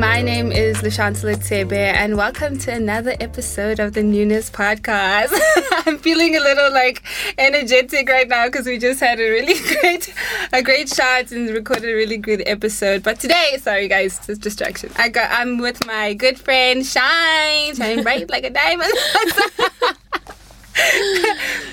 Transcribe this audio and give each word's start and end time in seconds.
My 0.00 0.22
name 0.22 0.50
is 0.50 0.78
Lashantala 0.78 1.36
Tsebe, 1.36 1.74
and 1.74 2.16
welcome 2.16 2.56
to 2.60 2.72
another 2.72 3.14
episode 3.20 3.78
of 3.80 3.92
the 3.92 4.02
Newness 4.02 4.48
Podcast. 4.48 5.38
I'm 5.86 5.98
feeling 5.98 6.34
a 6.34 6.40
little 6.40 6.72
like 6.72 7.02
energetic 7.36 8.08
right 8.08 8.26
now 8.26 8.46
because 8.46 8.64
we 8.64 8.78
just 8.78 8.98
had 8.98 9.20
a 9.20 9.30
really 9.30 9.60
great, 9.80 10.14
a 10.54 10.62
great 10.62 10.88
shot 10.88 11.32
and 11.32 11.50
recorded 11.50 11.90
a 11.90 11.94
really 11.94 12.16
good 12.16 12.42
episode. 12.46 13.02
But 13.02 13.20
today, 13.20 13.58
sorry 13.60 13.88
guys, 13.88 14.18
this 14.20 14.38
distraction. 14.38 14.90
I 14.96 15.10
got, 15.10 15.30
I'm 15.30 15.58
with 15.58 15.86
my 15.86 16.14
good 16.14 16.40
friend 16.40 16.84
Shine, 16.84 17.76
shining 17.76 18.02
bright 18.02 18.30
like 18.30 18.44
a 18.44 18.50
diamond. 18.50 18.94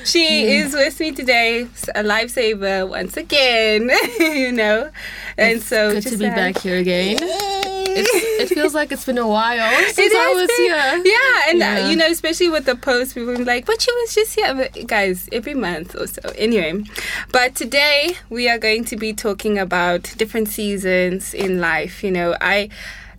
she 0.04 0.28
mm. 0.28 0.66
is 0.66 0.74
with 0.74 1.00
me 1.00 1.14
today, 1.14 1.62
a 1.96 2.04
lifesaver 2.04 2.90
once 2.90 3.16
again, 3.16 3.90
you 4.20 4.52
know. 4.52 4.90
And 5.38 5.60
it's 5.60 5.68
so 5.68 5.94
good 5.94 6.04
to 6.08 6.18
be 6.18 6.26
back 6.26 6.58
here 6.58 6.76
again. 6.76 7.20
It's, 7.22 7.77
it 8.42 8.50
feels 8.50 8.74
like 8.74 8.92
it's 8.92 9.06
been 9.06 9.18
a 9.18 9.28
while 9.28 9.72
since 9.94 9.98
It 10.14 10.16
I 10.16 10.34
was 10.34 10.48
been- 10.48 10.66
here. 10.66 11.14
Yeah, 11.14 11.50
and 11.50 11.60
Yeah. 11.60 11.86
Uh, 11.86 11.90
you 11.90 11.96
know, 11.96 12.08
especially 12.08 12.50
with 12.50 12.66
the 12.66 12.76
post, 12.76 13.16
people 13.16 13.34
were 13.34 13.44
like, 13.46 13.66
"But 13.66 13.82
she 13.82 13.92
was 13.92 14.14
just 14.16 14.36
here, 14.36 14.54
but 14.54 14.88
guys, 14.88 15.28
every 15.32 15.54
month 15.54 15.96
or 15.96 16.08
so." 16.08 16.22
Anyway, 16.38 16.84
but 17.32 17.56
today 17.56 18.16
we 18.30 18.50
are 18.50 18.58
going 18.58 18.86
to 18.86 18.96
be 18.96 19.14
talking 19.14 19.58
about 19.58 20.14
different 20.18 20.50
seasons 20.50 21.34
in 21.34 21.60
life. 21.60 22.04
You 22.04 22.12
know, 22.12 22.36
I, 22.42 22.70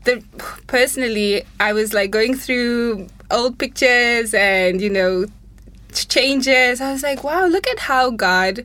the 0.04 0.22
personally, 0.66 1.42
I 1.60 1.72
was 1.72 1.92
like 1.92 2.10
going 2.10 2.34
through 2.36 3.08
old 3.30 3.58
pictures 3.58 4.32
and 4.34 4.80
you 4.80 4.90
know 4.90 5.26
changes. 5.92 6.80
I 6.80 6.92
was 6.92 7.02
like, 7.02 7.24
wow, 7.24 7.46
look 7.46 7.66
at 7.66 7.78
how 7.80 8.10
God 8.10 8.64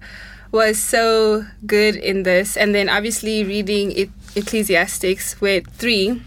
was 0.51 0.77
so 0.77 1.45
good 1.65 1.95
in 1.95 2.23
this. 2.23 2.55
And 2.57 2.75
then 2.75 2.89
obviously 2.89 3.43
reading 3.43 3.91
E- 3.91 4.09
Ecclesiastics 4.35 5.39
where 5.41 5.61
three 5.61 6.21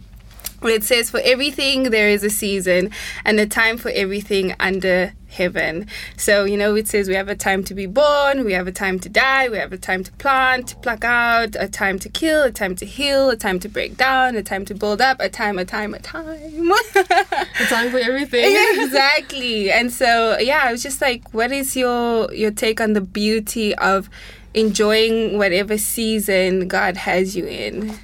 where 0.60 0.74
it 0.74 0.84
says 0.84 1.10
for 1.10 1.20
everything 1.22 1.90
there 1.90 2.08
is 2.08 2.24
a 2.24 2.30
season 2.30 2.90
and 3.24 3.38
a 3.38 3.46
time 3.46 3.76
for 3.76 3.90
everything 3.90 4.54
under 4.58 5.12
heaven. 5.28 5.86
So, 6.16 6.44
you 6.44 6.56
know, 6.56 6.74
it 6.74 6.88
says 6.88 7.08
we 7.08 7.14
have 7.14 7.28
a 7.28 7.36
time 7.36 7.62
to 7.64 7.74
be 7.74 7.86
born, 7.86 8.44
we 8.44 8.52
have 8.54 8.66
a 8.66 8.72
time 8.72 8.98
to 9.00 9.08
die, 9.08 9.48
we 9.48 9.58
have 9.58 9.72
a 9.72 9.78
time 9.78 10.02
to 10.04 10.12
plant, 10.12 10.68
to 10.68 10.76
pluck 10.76 11.04
out, 11.04 11.54
a 11.58 11.68
time 11.68 11.98
to 12.00 12.08
kill, 12.08 12.42
a 12.42 12.50
time 12.50 12.74
to 12.76 12.86
heal, 12.86 13.30
a 13.30 13.36
time 13.36 13.60
to 13.60 13.68
break 13.68 13.96
down, 13.96 14.34
a 14.34 14.42
time 14.42 14.64
to 14.64 14.74
build 14.74 15.00
up, 15.00 15.20
a 15.20 15.28
time, 15.28 15.58
a 15.58 15.64
time, 15.64 15.94
a 15.94 15.98
time. 15.98 16.72
The 16.94 17.66
time 17.68 17.90
for 17.90 17.98
everything. 17.98 18.52
Yeah, 18.52 18.84
exactly. 18.84 19.70
And 19.70 19.92
so, 19.92 20.38
yeah, 20.38 20.62
I 20.64 20.72
was 20.72 20.82
just 20.82 21.00
like, 21.00 21.32
what 21.32 21.52
is 21.52 21.76
your 21.76 22.32
your 22.32 22.50
take 22.50 22.80
on 22.80 22.92
the 22.92 23.00
beauty 23.00 23.74
of 23.76 24.08
enjoying 24.56 25.38
whatever 25.38 25.78
season 25.78 26.66
God 26.66 26.96
has 26.96 27.36
you 27.36 27.46
in? 27.46 27.96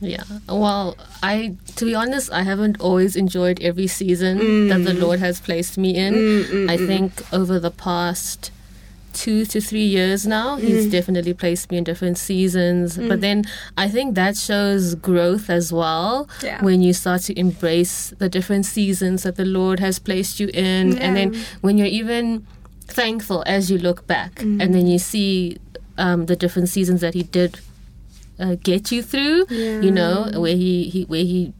Yeah. 0.00 0.24
Well, 0.48 0.96
I 1.22 1.56
to 1.76 1.84
be 1.84 1.94
honest, 1.94 2.30
I 2.30 2.42
haven't 2.42 2.80
always 2.80 3.16
enjoyed 3.16 3.60
every 3.62 3.86
season 3.86 4.68
that 4.68 4.84
the 4.84 4.92
mm. 4.92 5.00
Lord 5.00 5.18
has 5.20 5.40
placed 5.40 5.78
me 5.78 5.96
in. 5.96 6.14
Mm, 6.14 6.44
mm, 6.44 6.70
I 6.70 6.76
think 6.76 7.22
over 7.32 7.58
the 7.58 7.70
past 7.70 8.50
two 9.14 9.44
to 9.46 9.60
three 9.60 9.84
years 9.84 10.26
now, 10.26 10.56
He's 10.56 10.90
definitely 10.90 11.34
placed 11.34 11.70
me 11.70 11.78
in 11.78 11.84
different 11.84 12.18
seasons. 12.18 12.98
But 12.98 13.20
then 13.20 13.44
I 13.78 13.88
think 13.88 14.16
that 14.16 14.36
shows 14.36 14.96
growth 14.96 15.48
as 15.48 15.72
well 15.72 16.28
Yeah. 16.42 16.62
when 16.62 16.82
you 16.82 16.92
start 16.92 17.22
to 17.22 17.38
embrace 17.38 18.12
the 18.18 18.28
different 18.28 18.66
seasons 18.66 19.22
that 19.22 19.36
the 19.36 19.44
Lord 19.44 19.78
has 19.80 19.98
placed 20.00 20.40
you 20.40 20.48
in. 20.48 20.98
And 20.98 21.16
then 21.16 21.44
when 21.60 21.78
you're 21.78 21.86
even 21.86 22.44
thankful 22.86 23.42
as 23.46 23.70
you 23.70 23.78
look 23.78 24.06
back 24.06 24.42
and 24.42 24.74
then 24.74 24.86
you 24.86 24.98
see 24.98 25.58
um, 25.98 26.26
the 26.26 26.36
different 26.36 26.68
seasons 26.68 27.00
that 27.00 27.14
He 27.14 27.22
did 27.22 27.60
uh, 28.38 28.56
get 28.62 28.90
you 28.90 29.02
through 29.02 29.46
you 29.80 29.90
know 29.92 30.28
where 30.34 30.56
he, 30.56 30.88
he 30.88 31.04
where 31.04 31.24
he 31.24 31.52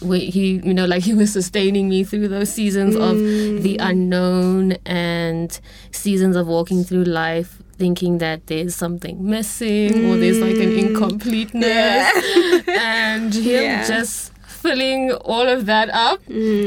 where 0.00 0.20
he 0.20 0.60
you 0.64 0.72
know 0.74 0.84
like 0.84 1.02
he 1.10 1.14
was 1.14 1.32
sustaining 1.32 1.88
me 1.88 2.04
through 2.04 2.28
those 2.28 2.52
seasons 2.52 2.94
of 2.96 3.20
the 3.56 3.76
unknown 3.78 4.72
and 4.86 5.58
seasons 5.90 6.36
of 6.36 6.46
walking 6.46 6.84
through 6.84 7.04
life 7.04 7.58
thinking 7.78 8.18
that 8.18 8.46
there's 8.46 8.76
something 8.76 9.28
missing 9.28 10.04
or 10.04 10.16
there's 10.16 10.40
like 10.40 10.60
an 10.60 10.70
incompleteness. 10.72 12.12
And 12.68 13.34
him 13.48 13.64
Yeah. 13.64 13.84
just 13.86 14.32
filling 14.46 15.10
all 15.12 15.48
of 15.48 15.66
that 15.66 15.88
up 15.90 16.20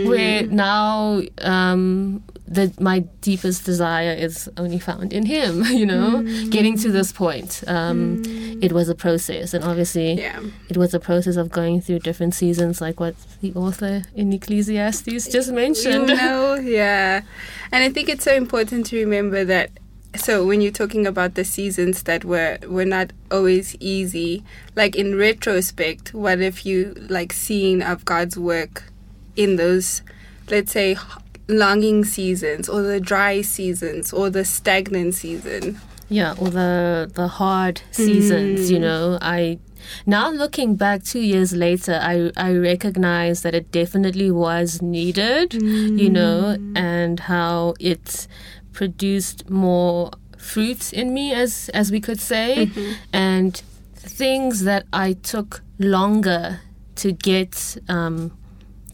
where 0.04 0.46
now 0.48 1.22
um 1.42 2.22
that 2.48 2.80
my 2.80 3.00
deepest 3.22 3.66
desire 3.66 4.12
is 4.14 4.48
only 4.58 4.78
found 4.80 5.12
in 5.14 5.26
him 5.26 5.64
you 5.80 5.86
know? 5.86 6.22
Getting 6.50 6.78
to 6.80 6.92
this 6.92 7.12
point 7.12 7.64
um 7.68 8.22
it 8.62 8.72
was 8.72 8.88
a 8.90 8.96
process. 8.96 9.54
And 9.54 9.64
obviously 9.64 10.14
Yeah. 10.14 10.42
it 10.70 10.78
was 10.78 10.94
a 10.94 11.00
process 11.00 11.36
of 11.38 11.50
going 11.50 11.82
through 11.82 12.00
different 12.00 12.36
seasons 12.36 12.82
like 12.82 13.00
what 13.00 13.16
the 13.42 13.52
author 13.54 14.04
in 14.16 14.32
ecclesiastes 14.32 15.28
just 15.28 15.52
mentioned. 15.52 16.10
You 16.10 16.16
know, 16.16 16.56
yeah. 16.56 17.22
And 17.72 17.84
I 17.84 17.90
think 17.90 18.10
it's 18.10 18.24
so 18.24 18.34
important 18.36 18.86
to 18.88 18.98
remember 19.00 19.44
that 19.46 19.72
so 20.16 20.46
when 20.46 20.62
you're 20.62 20.72
talking 20.72 21.06
about 21.06 21.34
the 21.36 21.44
seasons 21.44 22.04
that 22.04 22.24
were 22.24 22.58
were 22.68 22.86
not 22.86 23.12
always 23.30 23.76
easy, 23.82 24.44
like 24.76 24.96
in 24.96 25.18
retrospect, 25.18 26.14
what 26.14 26.40
if 26.40 26.66
you 26.66 26.94
like 27.10 27.34
seeing 27.34 27.82
of 27.82 28.06
God's 28.06 28.38
work 28.38 28.84
in 29.36 29.58
those 29.58 30.02
let's 30.50 30.72
say 30.72 30.96
longing 31.48 32.04
seasons 32.04 32.68
or 32.70 32.82
the 32.82 33.00
dry 33.00 33.42
seasons 33.42 34.14
or 34.14 34.30
the 34.30 34.46
stagnant 34.46 35.16
season. 35.16 35.80
Yeah, 36.10 36.36
or 36.38 36.50
the 36.50 37.12
the 37.14 37.28
hard 37.28 37.82
seasons, 37.92 38.70
you 38.70 38.78
hmm. 38.78 38.84
know. 38.84 39.18
I 39.22 39.60
now 40.06 40.30
looking 40.32 40.76
back 40.76 41.04
2 41.04 41.20
years 41.20 41.54
later, 41.54 42.00
I 42.02 42.32
I 42.38 42.54
recognize 42.54 43.42
that 43.42 43.56
it 43.56 43.72
definitely 43.72 44.32
was 44.32 44.82
needed, 44.82 45.54
you 45.54 46.10
know, 46.10 46.56
hmm. 46.56 46.78
and 46.78 47.20
how 47.22 47.74
it 47.80 48.28
produced 48.72 49.50
more 49.50 50.12
fruit 50.38 50.94
in 50.94 51.14
me 51.14 51.34
as 51.34 51.70
as 51.74 51.92
we 51.92 52.00
could 52.00 52.20
say 52.20 52.68
mm-hmm. 52.68 52.94
and 53.12 53.64
things 53.96 54.64
that 54.64 54.86
I 54.94 55.14
took 55.14 55.62
longer 55.80 56.60
to 56.96 57.12
get 57.12 57.78
um 57.90 58.32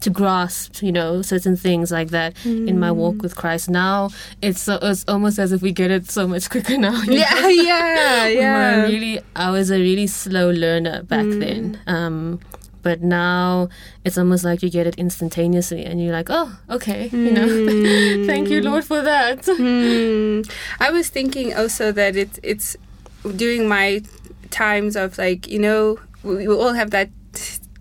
to 0.02 0.10
grasp, 0.10 0.82
you 0.82 0.92
know, 0.92 1.22
certain 1.22 1.56
things 1.56 1.90
like 1.90 2.08
that 2.08 2.34
in 2.44 2.78
my 2.78 2.90
walk 2.90 3.22
with 3.22 3.36
Christ. 3.36 3.70
Now 3.70 4.10
it's 4.40 4.60
so, 4.60 4.78
it's 4.82 5.04
almost 5.08 5.38
as 5.38 5.52
if 5.52 5.62
we 5.62 5.72
get 5.72 5.90
it 5.90 6.10
so 6.10 6.26
much 6.26 6.50
quicker 6.54 6.76
now. 6.78 7.00
Yeah, 7.02 7.30
know? 7.30 7.48
yeah, 7.48 8.26
yeah. 8.26 8.82
really, 8.82 9.20
I 9.34 9.50
was 9.50 9.70
a 9.70 9.78
really 9.78 10.06
slow 10.06 10.50
learner 10.50 11.02
back 11.02 11.26
then. 11.26 11.80
Um, 11.86 12.40
but 12.82 13.00
now 13.00 13.68
it's 14.04 14.18
almost 14.18 14.44
like 14.44 14.62
you 14.62 14.68
get 14.68 14.86
it 14.86 14.96
instantaneously, 14.96 15.84
and 15.84 16.02
you're 16.02 16.12
like, 16.12 16.28
oh, 16.30 16.58
okay, 16.68 17.08
you 17.12 17.30
know, 17.30 18.26
thank 18.26 18.48
you, 18.48 18.60
Lord, 18.60 18.84
for 18.84 19.00
that. 19.02 19.46
Hmm. 19.46 20.42
I 20.80 20.90
was 20.90 21.08
thinking 21.08 21.54
also 21.54 21.92
that 21.92 22.16
it's 22.16 22.40
it's 22.42 22.76
during 23.36 23.68
my 23.68 24.02
times 24.50 24.96
of 24.96 25.16
like 25.16 25.48
you 25.48 25.58
know 25.58 25.98
we, 26.24 26.46
we 26.48 26.54
all 26.54 26.74
have 26.74 26.90
that 26.90 27.08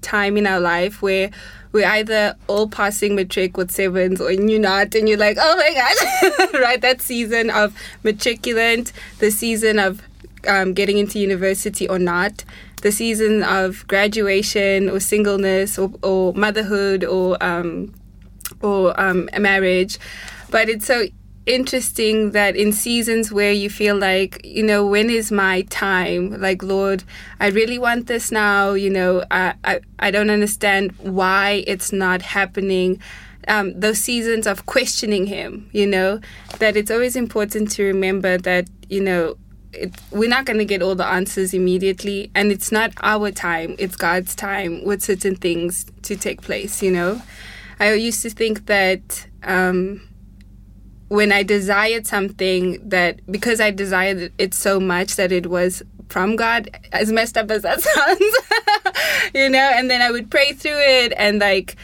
time 0.01 0.38
in 0.38 0.47
our 0.47 0.59
life 0.59 1.01
where 1.01 1.31
we're 1.71 1.87
either 1.87 2.35
all 2.47 2.67
passing 2.67 3.15
matric 3.15 3.57
with 3.57 3.71
sevens 3.71 4.19
or 4.19 4.31
you're 4.31 4.59
not 4.59 4.93
and 4.95 5.07
you're 5.07 5.17
like 5.17 5.37
oh 5.39 5.55
my 5.57 5.73
god 5.73 6.53
right 6.59 6.81
that 6.81 7.01
season 7.01 7.49
of 7.49 7.75
matriculant 8.03 8.91
the 9.19 9.31
season 9.31 9.79
of 9.79 10.01
um, 10.47 10.73
getting 10.73 10.97
into 10.97 11.19
university 11.19 11.87
or 11.87 11.99
not 11.99 12.43
the 12.81 12.91
season 12.91 13.43
of 13.43 13.87
graduation 13.87 14.89
or 14.89 14.99
singleness 14.99 15.77
or, 15.77 15.91
or 16.01 16.33
motherhood 16.33 17.03
or 17.03 17.41
um, 17.43 17.93
or 18.61 18.99
um, 18.99 19.29
a 19.33 19.39
marriage. 19.39 19.99
But 20.49 20.69
it's 20.69 20.85
so 20.85 21.07
interesting 21.46 22.31
that 22.31 22.56
in 22.56 22.71
seasons 22.71 23.31
where 23.31 23.51
you 23.51 23.69
feel 23.69 23.98
like, 23.98 24.42
you 24.44 24.63
know, 24.63 24.86
when 24.86 25.10
is 25.10 25.31
my 25.31 25.63
time? 25.63 26.39
Like, 26.39 26.62
Lord, 26.63 27.04
I 27.39 27.48
really 27.48 27.80
want 27.80 28.07
this 28.07 28.31
now. 28.31 28.74
You 28.74 28.89
know, 28.89 29.24
I, 29.31 29.54
I, 29.63 29.80
I 30.00 30.12
don't 30.12 30.30
understand 30.30 30.92
why 31.00 31.63
it's 31.68 31.92
not 31.92 32.21
happening. 32.21 33.00
Um, 33.48 33.80
those 33.80 34.00
seasons 34.00 34.45
of 34.45 34.65
questioning 34.68 35.25
Him, 35.25 35.69
you 35.71 35.88
know, 35.88 36.19
that 36.60 36.77
it's 36.77 36.92
always 36.92 37.15
important 37.15 37.71
to 37.71 37.83
remember 37.83 38.38
that, 38.38 38.68
you 38.89 39.01
know, 39.01 39.38
it, 39.74 39.94
we're 40.12 40.30
not 40.30 40.45
going 40.45 40.60
to 40.60 40.65
get 40.65 40.81
all 40.81 40.95
the 40.95 41.06
answers 41.06 41.54
immediately 41.54 42.30
and 42.36 42.51
it's 42.51 42.74
not 42.74 42.92
our 43.04 43.31
time 43.31 43.74
it's 43.80 43.95
god's 43.95 44.36
time 44.36 44.83
with 44.83 45.01
certain 45.01 45.33
things 45.33 45.86
to 46.01 46.18
take 46.18 46.42
place 46.42 46.83
you 46.83 46.92
know 46.92 47.21
i 47.80 47.94
used 47.94 48.21
to 48.21 48.30
think 48.30 48.65
that 48.65 49.27
um, 49.44 50.01
when 51.12 51.30
i 51.34 51.44
desired 51.44 52.08
something 52.08 52.80
that 52.88 53.19
because 53.30 53.60
i 53.60 53.69
desired 53.69 54.31
it 54.38 54.54
so 54.54 54.80
much 54.80 55.18
that 55.18 55.30
it 55.30 55.48
was 55.48 55.84
from 56.08 56.38
god 56.38 56.69
as 56.94 57.12
messed 57.12 57.38
up 57.38 57.52
as 57.52 57.63
that 57.63 57.81
sounds 57.92 59.34
you 59.34 59.50
know 59.50 59.72
and 59.74 59.92
then 59.92 60.02
i 60.02 60.10
would 60.10 60.31
pray 60.31 60.54
through 60.54 60.80
it 60.80 61.12
and 61.18 61.40
like 61.40 61.75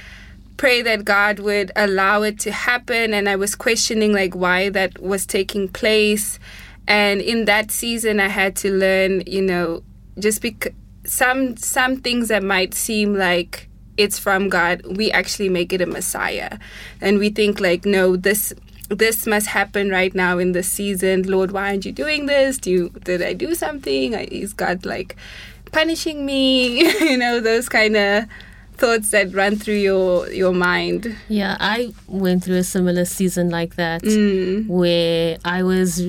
pray 0.55 0.81
that 0.81 1.03
god 1.03 1.39
would 1.39 1.73
allow 1.75 2.21
it 2.21 2.39
to 2.39 2.53
happen 2.53 3.13
and 3.13 3.27
i 3.27 3.35
was 3.35 3.53
questioning 3.53 4.13
like 4.13 4.33
why 4.33 4.69
that 4.69 4.97
was 5.01 5.25
taking 5.25 5.67
place 5.67 6.39
and 6.87 7.19
in 7.19 7.43
that 7.43 7.69
season 7.69 8.21
i 8.21 8.29
had 8.29 8.55
to 8.55 8.71
learn 8.71 9.21
you 9.27 9.41
know 9.41 9.83
just 10.19 10.41
because 10.41 10.71
some 11.03 11.57
some 11.57 11.97
things 11.97 12.29
that 12.29 12.43
might 12.43 12.73
seem 12.73 13.13
like 13.13 13.67
it's 13.97 14.19
from 14.19 14.47
God, 14.47 14.85
we 14.95 15.11
actually 15.11 15.49
make 15.49 15.73
it 15.73 15.81
a 15.81 15.87
Messiah. 15.87 16.59
And 17.01 17.17
we 17.17 17.29
think 17.29 17.59
like, 17.59 17.83
no, 17.83 18.15
this 18.15 18.53
this 18.89 19.27
must 19.27 19.47
happen 19.47 19.89
right 19.89 20.13
now 20.15 20.37
in 20.37 20.51
this 20.53 20.69
season. 20.71 21.23
Lord, 21.23 21.51
why 21.51 21.69
aren't 21.69 21.85
you 21.85 21.91
doing 21.91 22.25
this? 22.25 22.57
Do 22.57 22.71
you 22.71 22.89
did 23.03 23.21
I 23.21 23.33
do 23.33 23.53
something? 23.55 24.13
Is 24.13 24.53
God 24.53 24.85
like 24.85 25.15
punishing 25.71 26.25
me? 26.25 26.81
you 27.01 27.17
know, 27.17 27.39
those 27.39 27.67
kind 27.69 27.95
of 27.97 28.25
thoughts 28.75 29.09
that 29.09 29.33
run 29.33 29.55
through 29.57 29.75
your 29.89 30.29
your 30.31 30.53
mind. 30.53 31.15
Yeah, 31.27 31.57
I 31.59 31.93
went 32.07 32.43
through 32.43 32.57
a 32.57 32.63
similar 32.63 33.05
season 33.05 33.49
like 33.49 33.75
that 33.75 34.03
Mm. 34.03 34.67
where 34.67 35.37
I 35.43 35.63
was 35.63 36.01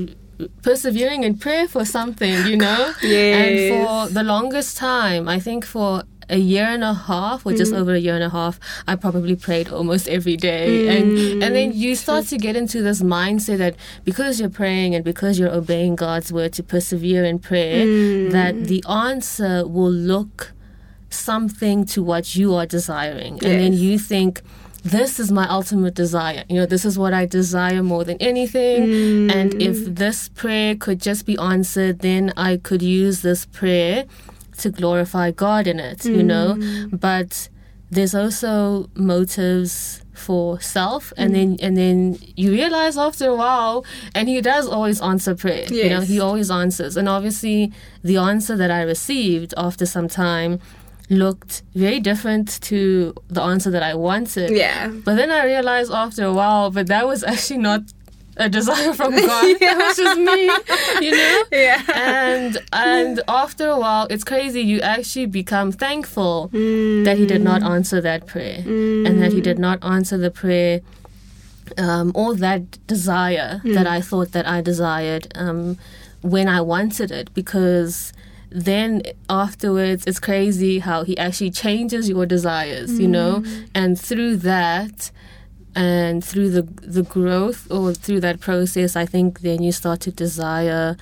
persevering 0.62 1.24
in 1.24 1.36
prayer 1.38 1.66
for 1.66 1.84
something, 1.84 2.46
you 2.46 2.56
know? 2.56 2.92
Yes. 3.02 3.72
And 3.72 3.86
for 3.86 4.14
the 4.14 4.22
longest 4.22 4.76
time, 4.76 5.28
I 5.28 5.40
think 5.40 5.64
for 5.64 6.02
a 6.30 6.36
year 6.38 6.66
and 6.66 6.84
a 6.84 6.94
half 6.94 7.46
or 7.46 7.52
Mm. 7.52 7.56
just 7.58 7.72
over 7.72 7.92
a 7.94 7.98
year 7.98 8.14
and 8.14 8.25
a 8.25 8.28
half, 8.30 8.58
I 8.86 8.96
probably 8.96 9.34
prayed 9.36 9.69
almost 9.69 10.08
every 10.08 10.36
day. 10.36 10.88
And 10.98 11.42
and 11.42 11.54
then 11.56 11.72
you 11.72 11.94
start 11.96 12.26
to 12.32 12.36
get 12.36 12.54
into 12.56 12.82
this 12.82 13.00
mindset 13.02 13.58
that 13.58 13.75
because 14.04 14.38
you're 14.40 14.50
praying 14.62 14.94
and 14.94 15.02
because 15.04 15.38
you're 15.38 15.54
obeying 15.62 15.96
God's 15.96 16.32
word 16.32 16.52
to 16.58 16.62
persevere 16.62 17.25
in 17.25 17.38
prayer, 17.38 17.84
Mm. 17.86 18.30
that 18.32 18.54
the 18.72 18.80
answer 18.88 19.66
will 19.66 19.90
look 20.12 20.52
something 21.10 21.84
to 21.86 22.02
what 22.02 22.36
you 22.36 22.54
are 22.54 22.66
desiring. 22.66 23.34
And 23.44 23.60
then 23.62 23.72
you 23.72 23.98
think 23.98 24.42
this 24.84 25.19
is 25.19 25.32
my 25.32 25.46
ultimate 25.48 25.94
desire. 25.94 26.44
You 26.48 26.56
know, 26.60 26.66
this 26.66 26.84
is 26.84 26.98
what 26.98 27.12
I 27.12 27.26
desire 27.26 27.82
more 27.82 28.04
than 28.04 28.16
anything. 28.19 29.31
And 29.31 29.52
Mm. 29.54 29.60
if 29.70 29.94
this 30.02 30.28
prayer 30.28 30.74
could 30.74 31.00
just 31.00 31.26
be 31.26 31.36
answered, 31.38 32.00
then 32.00 32.32
I 32.36 32.58
could 32.58 32.82
use 32.82 33.20
this 33.22 33.44
prayer 33.46 34.04
to 34.58 34.70
glorify 34.70 35.31
God 35.31 35.66
in 35.66 35.78
it, 35.81 36.05
you 36.05 36.22
know? 36.22 36.55
Mm. 36.56 37.00
But 37.00 37.49
there's 37.90 38.14
also 38.14 38.90
motives 38.94 40.02
for 40.12 40.60
self 40.60 41.12
and 41.16 41.31
Mm. 41.31 41.34
then 41.34 41.56
and 41.62 41.76
then 41.76 42.19
you 42.37 42.50
realize 42.50 42.99
after 42.99 43.26
a 43.28 43.37
while 43.37 43.84
and 44.16 44.28
he 44.28 44.40
does 44.40 44.66
always 44.69 45.00
answer 45.00 45.32
prayer 45.43 45.64
you 45.70 45.88
know 45.88 46.00
he 46.00 46.19
always 46.19 46.50
answers 46.50 46.96
and 46.99 47.08
obviously 47.08 47.72
the 48.02 48.16
answer 48.16 48.56
that 48.56 48.70
i 48.70 48.82
received 48.82 49.55
after 49.56 49.87
some 49.87 50.08
time 50.08 50.58
looked 51.08 51.62
very 51.76 52.00
different 52.00 52.60
to 52.60 53.14
the 53.28 53.40
answer 53.40 53.70
that 53.70 53.82
i 53.82 53.94
wanted 53.94 54.50
Yeah. 54.50 54.88
but 55.06 55.14
then 55.14 55.31
I 55.31 55.44
realized 55.55 55.90
after 55.93 56.25
a 56.25 56.34
while, 56.34 56.70
but 56.70 56.87
that 56.88 57.06
was 57.06 57.22
actually 57.32 57.58
not 57.70 57.82
a 58.38 58.49
desire 58.49 58.93
from 58.94 59.12
God. 59.31 59.56
That 59.61 59.76
was 59.79 59.96
just 59.96 60.19
me, 60.19 60.44
you 61.06 61.12
know? 61.12 61.43
Yeah. 61.52 61.82
And 61.94 62.58
and 62.73 63.20
after 63.29 63.69
a 63.69 63.79
while, 63.79 64.06
it's 64.11 64.25
crazy. 64.25 64.61
You 64.62 64.81
actually 64.81 65.26
become 65.26 65.73
thankful 65.73 66.49
that 66.52 67.17
He 67.19 67.26
did 67.26 67.43
not 67.43 67.62
answer 67.62 68.00
that 68.00 68.26
prayer, 68.26 68.62
and 68.67 69.20
that 69.23 69.32
He 69.32 69.40
did 69.40 69.58
not 69.58 69.79
answer 69.85 70.17
the 70.17 70.31
prayer 70.31 70.81
um, 71.76 72.12
or 72.14 72.35
that 72.35 72.85
desire 72.87 73.61
that 73.64 73.87
I 73.87 74.00
thought 74.00 74.32
that 74.32 74.46
I 74.46 74.61
desired 74.61 75.26
um, 75.34 75.76
when 76.23 76.49
I 76.49 76.61
wanted 76.61 77.11
it, 77.11 77.32
because 77.34 78.12
then 78.50 79.02
afterwards 79.29 80.05
it's 80.06 80.19
crazy 80.19 80.79
how 80.79 81.05
he 81.05 81.14
actually 81.19 81.50
changes 81.50 82.08
your 82.08 82.25
desires 82.25 82.99
you 82.99 83.06
know 83.06 83.44
and 83.75 84.00
through 84.00 84.37
that 84.37 85.11
and 85.78 86.25
through 86.25 86.50
the 86.50 86.62
the 86.82 87.04
growth 87.04 87.70
or 87.70 87.94
through 87.94 88.20
that 88.20 88.40
process 88.40 88.96
i 88.96 89.06
think 89.06 89.40
then 89.40 89.62
you 89.62 89.72
start 89.72 90.00
to 90.00 90.10
desire 90.10 90.96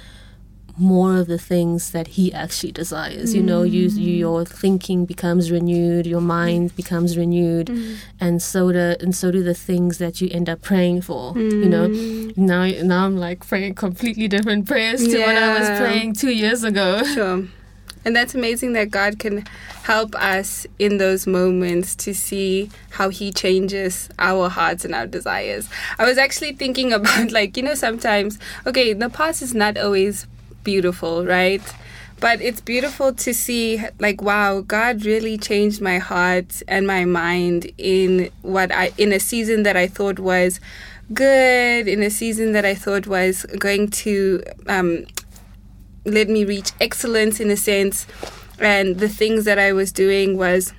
more 0.79 1.17
of 1.17 1.27
the 1.27 1.39
things 1.39 1.93
that 1.93 2.07
he 2.07 2.33
actually 2.35 2.71
desires. 2.71 3.35
You 3.35 3.43
know 3.43 3.63
you, 3.63 3.89
you 3.89 4.17
mm. 4.17 4.19
your 4.19 4.45
thinking 4.45 5.07
becomes 5.07 5.51
renewed 5.51 6.07
your 6.07 6.21
mind 6.21 6.77
becomes 6.77 7.17
renewed 7.17 7.69
mm. 7.69 7.97
and 8.21 8.43
so 8.43 8.73
do 8.73 8.95
and 9.01 9.17
so 9.17 9.31
do 9.31 9.43
the 9.43 9.55
things 9.55 9.97
that 9.99 10.21
you 10.21 10.29
end 10.31 10.49
up 10.51 10.61
praying 10.61 11.01
for 11.03 11.33
you 11.37 11.69
know. 11.69 11.89
Mm. 11.89 12.37
Now 12.37 12.67
now 12.85 13.07
i'm 13.07 13.17
like 13.17 13.47
praying 13.47 13.75
completely 13.75 14.29
different 14.29 14.67
prayers 14.67 15.03
to 15.03 15.19
what 15.19 15.37
i 15.37 15.59
was 15.59 15.79
praying 15.79 16.13
two 16.13 16.31
years 16.31 16.63
ago. 16.63 17.03
Sure. 17.05 17.45
And 18.07 18.15
that's 18.15 18.37
amazing 18.37 18.75
that 18.75 18.93
God 18.93 19.19
can 19.19 19.45
help 19.83 20.15
us 20.15 20.65
in 20.79 20.99
those 20.99 21.27
moments 21.27 21.97
to 21.97 22.15
see 22.15 22.71
how 22.91 23.09
He 23.09 23.33
changes 23.33 24.09
our 24.17 24.49
hearts 24.49 24.85
and 24.85 24.95
our 24.95 25.09
desires. 25.09 25.69
I 25.99 26.05
was 26.05 26.17
actually 26.17 26.53
thinking 26.53 26.93
about, 26.93 27.33
like, 27.33 27.57
you 27.57 27.65
know, 27.65 27.75
sometimes, 27.75 28.39
okay, 28.65 28.93
the 28.93 29.11
past 29.11 29.43
is 29.43 29.55
not 29.55 29.77
always 29.77 30.29
beautiful, 30.63 31.27
right? 31.27 31.63
But 32.21 32.41
it's 32.41 32.61
beautiful 32.61 33.13
to 33.13 33.35
see, 33.35 33.83
like, 33.99 34.23
wow, 34.23 34.61
God 34.61 35.05
really 35.05 35.37
changed 35.37 35.81
my 35.83 35.99
heart 35.99 36.63
and 36.69 36.87
my 36.87 37.05
mind 37.05 37.73
in 37.77 38.31
what 38.43 38.71
I, 38.71 38.93
in 38.97 39.13
a 39.13 39.19
season 39.19 39.65
that 39.65 39.77
I 39.77 39.89
thought 39.89 40.21
was 40.21 40.61
good, 41.13 41.89
in 41.89 42.05
a 42.05 42.11
season 42.11 42.53
that 42.53 42.65
I 42.65 42.77
thought 42.77 43.09
was 43.09 43.45
going 43.59 43.89
to 43.89 44.45
um, 44.69 45.07
let 46.07 46.29
me 46.29 46.45
reach 46.45 46.73
excellence 46.81 47.41
in 47.41 47.51
a 47.51 47.57
sense. 47.57 48.07
And 48.59 48.99
the 48.99 49.09
things 49.09 49.45
that 49.45 49.59
i 49.59 49.71
was 49.73 49.93
doing 49.93 50.39
was 50.39 50.73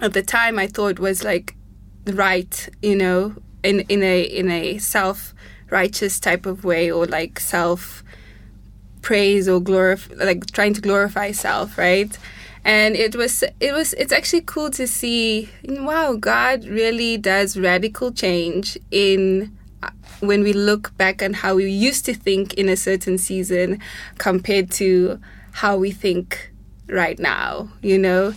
at 0.00 0.14
the 0.14 0.22
time 0.22 0.58
i 0.58 0.66
thought 0.66 0.98
was 0.98 1.22
like 1.22 1.54
right 2.06 2.68
you 2.82 2.96
know 2.96 3.34
in 3.62 3.80
in 3.82 4.02
a 4.02 4.22
in 4.22 4.50
a 4.50 4.78
self 4.78 5.34
righteous 5.70 6.18
type 6.18 6.46
of 6.46 6.64
way 6.64 6.90
or 6.90 7.06
like 7.06 7.38
self 7.38 8.02
praise 9.02 9.48
or 9.48 9.60
glorify 9.60 10.14
like 10.24 10.46
trying 10.46 10.74
to 10.74 10.80
glorify 10.80 11.30
self 11.30 11.78
right? 11.78 12.18
And 12.64 12.96
it 12.96 13.14
was 13.14 13.44
it 13.60 13.72
was 13.72 13.94
it's 13.94 14.12
actually 14.12 14.42
cool 14.42 14.70
to 14.70 14.86
see 14.86 15.48
wow 15.64 16.14
god 16.14 16.64
really 16.64 17.16
does 17.16 17.56
radical 17.56 18.12
change 18.12 18.76
in 18.90 19.56
when 20.20 20.42
we 20.42 20.52
look 20.52 20.96
back 20.96 21.22
on 21.22 21.34
how 21.34 21.54
we 21.54 21.70
used 21.70 22.04
to 22.04 22.14
think 22.14 22.54
in 22.54 22.68
a 22.68 22.76
certain 22.76 23.18
season 23.18 23.80
compared 24.18 24.70
to 24.70 25.20
how 25.52 25.76
we 25.76 25.90
think 25.90 26.50
right 26.88 27.18
now 27.18 27.68
you 27.82 27.98
know? 27.98 28.32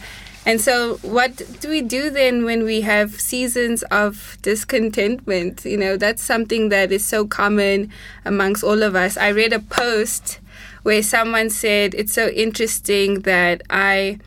And 0.45 0.60
so 0.60 0.95
what 0.98 1.38
do 1.60 1.69
we 1.69 1.81
do 1.81 2.10
then 2.10 2.45
when 2.45 2.63
we 2.63 2.81
have 2.81 3.22
seasons 3.22 3.83
of 3.83 4.38
discontentment? 4.42 5.66
You 5.66 5.78
know 5.78 5.98
that's 5.98 6.24
something 6.24 6.69
that 6.69 6.92
is 6.92 7.06
so 7.06 7.28
common 7.28 7.92
amongst 8.25 8.63
all 8.63 8.81
of 8.81 8.95
us. 8.95 9.17
I 9.17 9.29
read 9.29 9.53
a 9.53 9.60
post 9.60 10.39
where 10.82 11.03
someone 11.03 11.51
said 11.51 11.94
it's 11.94 12.13
so 12.13 12.29
interesting 12.29 13.22
that 13.22 13.62
i 13.70 14.17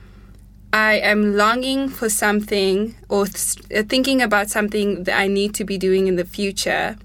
I 0.73 0.95
am 0.95 1.37
longing 1.37 1.89
for 1.89 2.09
something 2.09 2.97
or 3.09 3.27
th- 3.27 3.59
uh, 3.73 3.87
thinking 3.89 4.21
about 4.21 4.51
something 4.51 5.05
that 5.05 5.17
I 5.17 5.29
need 5.29 5.55
to 5.55 5.65
be 5.65 5.79
doing 5.79 6.09
in 6.09 6.17
the 6.17 6.25
future 6.25 6.97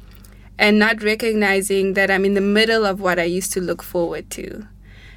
and 0.59 0.77
not 0.77 1.01
recognizing 1.01 1.93
that 1.93 2.11
I'm 2.11 2.25
in 2.25 2.33
the 2.33 2.41
middle 2.41 2.85
of 2.85 2.99
what 2.99 3.17
I 3.17 3.23
used 3.23 3.53
to 3.53 3.61
look 3.61 3.81
forward 3.81 4.29
to. 4.31 4.67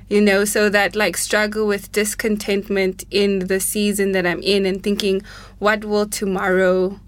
You 0.09 0.21
know, 0.21 0.45
so 0.45 0.69
that 0.69 0.95
like 0.95 1.17
struggle 1.17 1.67
with 1.67 1.91
discontentment 1.91 3.05
in 3.11 3.41
the 3.41 3.59
season 3.59 4.13
that 4.13 4.25
I'm 4.25 4.41
in 4.43 4.65
and 4.67 4.83
thinking, 4.83 5.23
what 5.59 5.85
will 5.85 6.07
tomorrow 6.07 7.01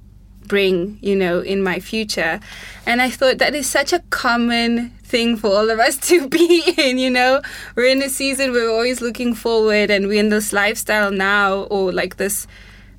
bring, 0.46 0.98
you 1.00 1.14
know, 1.14 1.40
in 1.40 1.62
my 1.62 1.78
future? 1.78 2.40
And 2.86 3.00
I 3.00 3.08
thought 3.08 3.38
that 3.38 3.54
is 3.54 3.68
such 3.68 3.92
a 3.92 4.00
common 4.10 4.90
thing 5.04 5.36
for 5.36 5.48
all 5.48 5.70
of 5.70 5.78
us 5.78 5.96
to 6.08 6.28
be 6.28 6.74
in, 6.76 6.98
you 6.98 7.10
know. 7.10 7.40
We're 7.76 7.86
in 7.86 8.02
a 8.02 8.08
season 8.08 8.50
where 8.50 8.64
we're 8.64 8.74
always 8.74 9.00
looking 9.00 9.34
forward 9.34 9.90
and 9.90 10.08
we're 10.08 10.20
in 10.20 10.30
this 10.30 10.52
lifestyle 10.52 11.12
now 11.12 11.64
or 11.64 11.92
like 11.92 12.16
this 12.16 12.48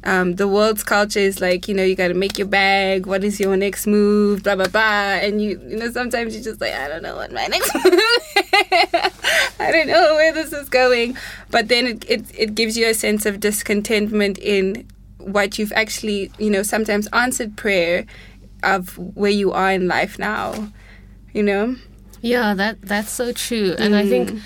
um, 0.06 0.36
the 0.36 0.48
world's 0.48 0.84
culture 0.84 1.20
is 1.20 1.42
like, 1.42 1.68
you 1.68 1.74
know, 1.74 1.84
you 1.84 1.96
got 1.96 2.10
to 2.10 2.14
make 2.14 2.38
your 2.38 2.48
bag. 2.48 3.08
What 3.08 3.24
is 3.24 3.40
your 3.40 3.58
next 3.58 3.88
move? 3.88 4.44
Blah 4.44 4.56
blah 4.56 4.68
blah. 4.68 4.82
And 4.82 5.42
you, 5.42 5.60
you 5.68 5.78
know, 5.78 5.92
sometimes 5.92 6.36
you 6.36 6.44
just 6.44 6.62
like, 6.62 6.74
I 6.74 6.88
don't 6.88 7.02
know 7.02 7.16
what 7.16 7.32
my 7.32 7.48
next 7.48 7.74
move. 7.74 8.00
I 9.60 9.72
don't 9.72 9.88
know 9.88 10.14
where 10.14 10.32
this 10.32 10.54
is 10.54 10.70
going. 10.70 11.18
But 11.50 11.70
then 11.70 11.88
it, 11.88 12.10
it 12.10 12.26
it 12.38 12.56
gives 12.56 12.78
you 12.78 12.88
a 12.88 12.94
sense 12.94 13.26
of 13.26 13.40
discontentment 13.40 14.38
in 14.38 14.88
what 15.18 15.58
you've 15.58 15.74
actually, 15.74 16.32
you 16.38 16.52
know, 16.52 16.62
sometimes 16.62 17.08
answered 17.08 17.58
prayer 17.58 18.06
of 18.62 18.98
where 19.16 19.32
you 19.32 19.52
are 19.54 19.72
in 19.72 19.88
life 19.88 20.20
now. 20.20 20.72
You 21.34 21.44
know. 21.44 21.76
Yeah, 22.22 22.54
that 22.54 22.82
that's 22.82 23.12
so 23.12 23.32
true. 23.34 23.76
And 23.80 23.96
I 23.96 24.08
think 24.08 24.40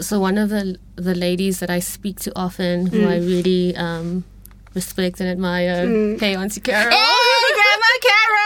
so 0.00 0.18
one 0.18 0.36
of 0.36 0.48
the 0.50 0.78
the 0.96 1.14
ladies 1.14 1.60
that 1.60 1.70
I 1.70 1.78
speak 1.78 2.18
to 2.20 2.32
often 2.36 2.86
who 2.86 3.06
I 3.06 3.18
really 3.18 3.74
um 3.76 4.24
respect 4.74 5.20
and 5.20 5.28
admire, 5.28 5.86
hey 6.18 6.34
Auntie 6.36 6.60
Carol. 6.60 6.90
Hey, 6.90 7.52
Grandma 7.54 7.92
Carol. 8.02 8.40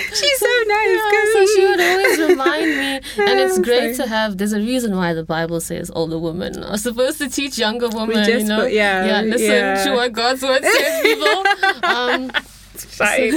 She's 0.14 0.38
so 0.38 0.46
nice. 0.66 1.00
Yeah, 1.12 1.24
so 1.32 1.46
she 1.54 1.66
would 1.66 1.80
always 1.80 2.18
remind 2.18 2.66
me, 2.66 2.94
and 3.28 3.40
it's 3.40 3.56
I'm 3.56 3.62
great 3.62 3.96
sorry. 3.96 4.08
to 4.08 4.14
have. 4.14 4.38
There's 4.38 4.52
a 4.52 4.58
reason 4.58 4.96
why 4.96 5.12
the 5.14 5.24
Bible 5.24 5.60
says 5.60 5.90
older 5.94 6.18
women 6.18 6.62
are 6.62 6.78
supposed 6.78 7.18
to 7.18 7.28
teach 7.28 7.58
younger 7.58 7.88
women. 7.88 8.28
You 8.28 8.44
know, 8.44 8.62
put- 8.62 8.72
yeah, 8.72 9.04
yeah, 9.04 9.22
listen 9.22 9.50
yeah. 9.50 9.84
to 9.84 9.92
what 9.94 10.12
God's 10.12 10.42
word 10.42 10.62
says, 10.62 11.02
people. 11.02 11.44
um, 11.84 12.30
Sorry. 12.76 13.30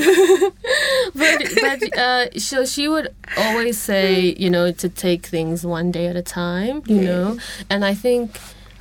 but 1.15 1.43
but 1.61 1.97
uh, 1.97 2.39
so 2.39 2.65
she 2.65 2.87
would 2.87 3.13
always 3.37 3.77
say, 3.79 4.35
you 4.37 4.49
know, 4.49 4.71
to 4.71 4.89
take 4.89 5.25
things 5.25 5.65
one 5.65 5.91
day 5.91 6.07
at 6.07 6.15
a 6.15 6.21
time, 6.21 6.81
you 6.85 7.01
know, 7.01 7.37
and 7.69 7.83
I 7.85 7.93
think 7.93 8.37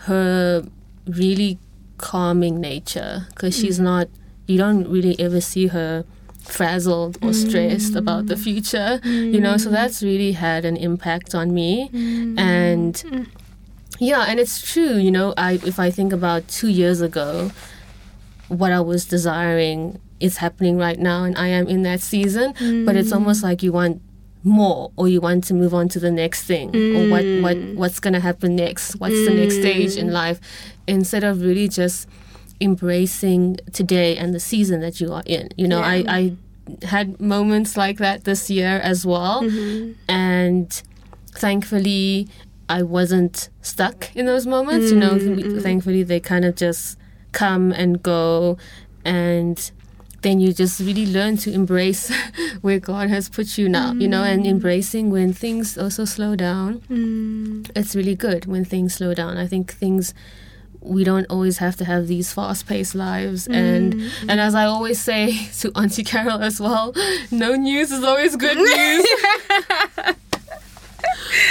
her 0.06 0.64
really 1.06 1.58
calming 2.02 2.60
nature 2.60 3.26
because 3.30 3.56
she's 3.56 3.76
mm-hmm. 3.76 3.84
not. 3.84 4.08
You 4.46 4.58
don't 4.58 4.86
really 4.88 5.18
ever 5.18 5.40
see 5.40 5.68
her 5.68 6.04
frazzled 6.44 7.16
or 7.22 7.32
stressed 7.32 7.94
about 7.94 8.26
the 8.26 8.34
mm. 8.34 8.42
future, 8.42 9.00
you 9.04 9.40
know. 9.40 9.56
So 9.56 9.70
that's 9.70 10.02
mm. 10.02 10.06
really 10.06 10.32
had 10.32 10.64
an 10.64 10.76
impact 10.76 11.34
on 11.34 11.54
me, 11.54 11.88
mm. 11.88 12.38
and 12.38 13.28
yeah, 13.98 14.26
and 14.28 14.40
it's 14.40 14.60
true, 14.60 14.96
you 14.96 15.10
know. 15.10 15.32
I 15.38 15.60
if 15.64 15.78
I 15.78 15.90
think 15.90 16.12
about 16.12 16.48
two 16.48 16.68
years 16.68 17.00
ago, 17.00 17.52
what 18.48 18.72
I 18.72 18.80
was 18.80 19.06
desiring 19.06 20.00
is 20.18 20.38
happening 20.38 20.76
right 20.76 20.98
now, 20.98 21.24
and 21.24 21.38
I 21.38 21.46
am 21.46 21.68
in 21.68 21.82
that 21.82 22.00
season. 22.00 22.52
But 22.84 22.96
it's 22.96 23.12
almost 23.12 23.42
like 23.42 23.62
you 23.62 23.72
want 23.72 24.02
more, 24.44 24.90
or 24.96 25.08
you 25.08 25.20
want 25.20 25.44
to 25.44 25.54
move 25.54 25.72
on 25.72 25.88
to 25.90 26.00
the 26.00 26.10
next 26.10 26.44
thing, 26.44 26.68
or 26.68 27.10
what 27.10 27.24
mm. 27.24 27.42
what 27.42 27.56
what's 27.76 28.00
gonna 28.00 28.20
happen 28.20 28.56
next? 28.56 28.94
What's 28.94 29.26
the 29.26 29.34
next 29.34 29.56
mm. 29.56 29.60
stage 29.60 29.96
in 29.96 30.12
life? 30.12 30.40
Instead 30.86 31.24
of 31.24 31.42
really 31.42 31.68
just 31.68 32.08
embracing 32.60 33.58
today 33.72 34.16
and 34.16 34.32
the 34.32 34.40
season 34.40 34.80
that 34.80 35.00
you 35.00 35.12
are 35.12 35.22
in. 35.26 35.48
You 35.56 35.68
know, 35.68 35.80
Yeah. 35.80 35.86
I 35.86 36.04
I 36.08 36.36
had 36.86 37.20
moments 37.20 37.76
like 37.76 37.98
that 37.98 38.24
this 38.24 38.50
year 38.50 38.80
as 38.82 39.04
well, 39.04 39.42
mm-hmm. 39.42 39.92
and 40.08 40.82
thankfully 41.32 42.28
I 42.68 42.82
wasn't 42.82 43.48
stuck 43.62 44.14
in 44.14 44.26
those 44.26 44.46
moments. 44.46 44.90
You 44.90 44.98
know, 44.98 45.10
mm, 45.12 45.62
thankfully 45.62 46.02
they 46.02 46.20
kind 46.20 46.44
of 46.44 46.54
just 46.56 46.98
come 47.32 47.72
and 47.72 48.02
go, 48.02 48.58
and 49.04 49.70
then 50.22 50.40
you 50.40 50.52
just 50.52 50.80
really 50.80 51.06
learn 51.06 51.36
to 51.38 51.52
embrace 51.52 52.12
where 52.60 52.78
God 52.78 53.08
has 53.08 53.28
put 53.28 53.58
you 53.58 53.68
now. 53.68 53.92
You 53.92 54.08
know, 54.08 54.22
and 54.22 54.44
mm. 54.44 54.48
embracing 54.48 55.10
when 55.10 55.32
things 55.32 55.76
also 55.76 56.04
slow 56.04 56.36
down. 56.36 56.80
Mm. 56.90 57.70
It's 57.76 57.94
really 57.94 58.14
good 58.14 58.46
when 58.46 58.64
things 58.64 58.94
slow 58.94 59.14
down. 59.14 59.36
I 59.36 59.46
think 59.46 59.72
things 59.72 60.14
we 60.82 61.04
don't 61.04 61.26
always 61.26 61.58
have 61.58 61.76
to 61.76 61.84
have 61.84 62.08
these 62.08 62.32
fast-paced 62.32 62.94
lives 62.94 63.46
and 63.46 63.94
mm. 63.94 64.10
and 64.28 64.40
as 64.40 64.54
i 64.54 64.64
always 64.64 65.00
say 65.00 65.46
to 65.60 65.70
auntie 65.76 66.02
carol 66.02 66.42
as 66.42 66.60
well 66.60 66.92
no 67.30 67.54
news 67.54 67.92
is 67.92 68.02
always 68.02 68.34
good 68.36 68.56
news 68.56 69.06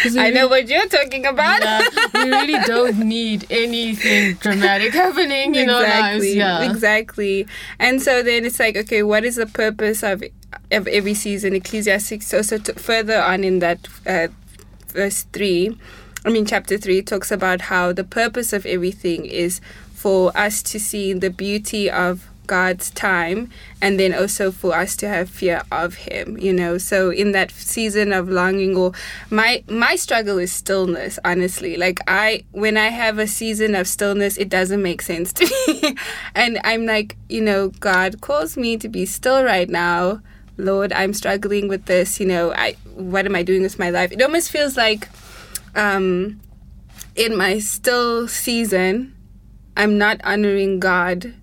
I 0.06 0.30
know 0.30 0.48
really- 0.48 0.50
what 0.50 0.68
you're 0.70 0.88
talking 0.88 1.26
about. 1.26 1.62
yeah, 1.62 1.88
we 2.14 2.30
really 2.30 2.60
don't 2.66 2.98
need 3.00 3.48
anything 3.50 4.36
dramatic 4.36 4.94
happening 4.94 5.56
in 5.56 5.70
our 5.70 5.82
lives 5.82 6.34
yeah 6.36 6.70
Exactly. 6.70 7.48
And 7.80 8.02
so 8.02 8.24
then 8.24 8.46
it's 8.46 8.60
like, 8.60 8.76
okay, 8.78 9.04
what 9.04 9.24
is 9.24 9.36
the 9.36 9.46
purpose 9.48 10.04
of 10.04 10.24
of 10.72 10.88
every 10.88 11.14
season? 11.14 11.54
Ecclesiastes 11.56 12.34
also 12.34 12.58
t- 12.58 12.74
further 12.74 13.22
on 13.22 13.44
in 13.44 13.60
that 13.60 13.88
uh, 14.06 14.28
verse 14.90 15.24
three, 15.34 15.78
I 16.26 16.30
mean 16.30 16.46
chapter 16.46 16.78
three 16.78 17.02
talks 17.02 17.32
about 17.32 17.62
how 17.62 17.94
the 17.94 18.04
purpose 18.04 18.54
of 18.54 18.66
everything 18.66 19.26
is 19.26 19.62
for 19.94 20.36
us 20.38 20.62
to 20.64 20.80
see 20.80 21.14
the 21.14 21.30
beauty 21.30 21.90
of 21.90 22.28
God's 22.52 22.90
time 22.90 23.50
and 23.82 23.98
then 23.98 24.14
also 24.14 24.52
for 24.52 24.76
us 24.76 24.98
to 24.98 25.08
have 25.08 25.30
fear 25.30 25.62
of 25.72 25.96
him 25.96 26.38
you 26.38 26.52
know? 26.52 26.78
So 26.78 27.10
in 27.10 27.32
that 27.32 27.50
season 27.50 28.12
of 28.12 28.28
longing 28.28 28.76
or 28.76 28.92
my 29.30 29.64
my 29.70 29.96
struggle 29.96 30.38
is 30.38 30.52
stillness 30.52 31.18
honestly. 31.24 31.78
Like 31.78 32.00
i 32.08 32.44
when 32.52 32.76
i 32.76 32.90
have 32.90 33.20
a 33.20 33.28
season 33.28 33.74
of 33.74 33.88
stillness 33.88 34.38
it 34.38 34.50
doesn't 34.50 34.82
make 34.82 35.02
sense 35.02 35.32
to 35.38 35.46
me. 35.46 35.96
And 36.36 36.60
i'm 36.66 36.86
like 36.86 37.16
you 37.30 37.40
know 37.40 37.70
god 37.80 38.20
calls 38.20 38.58
me 38.58 38.76
to 38.84 38.90
be 38.90 39.06
still 39.06 39.46
right 39.46 39.70
now. 39.70 40.22
Lord 40.58 40.92
i'm 40.92 41.14
struggling 41.14 41.70
with 41.70 41.86
this 41.86 42.20
you 42.20 42.26
know? 42.26 42.52
I 42.54 42.76
what 42.96 43.26
am 43.26 43.34
i 43.38 43.44
doing 43.44 43.62
with 43.62 43.80
my 43.80 43.92
life? 43.92 44.12
It 44.12 44.22
almost 44.22 44.52
feels 44.52 44.76
like 44.76 45.08
um 45.74 46.42
in 47.16 47.38
my 47.38 47.60
still 47.60 48.28
season 48.28 49.16
i'm 49.78 49.98
not 49.98 50.20
honoring 50.24 50.80
god 50.80 51.34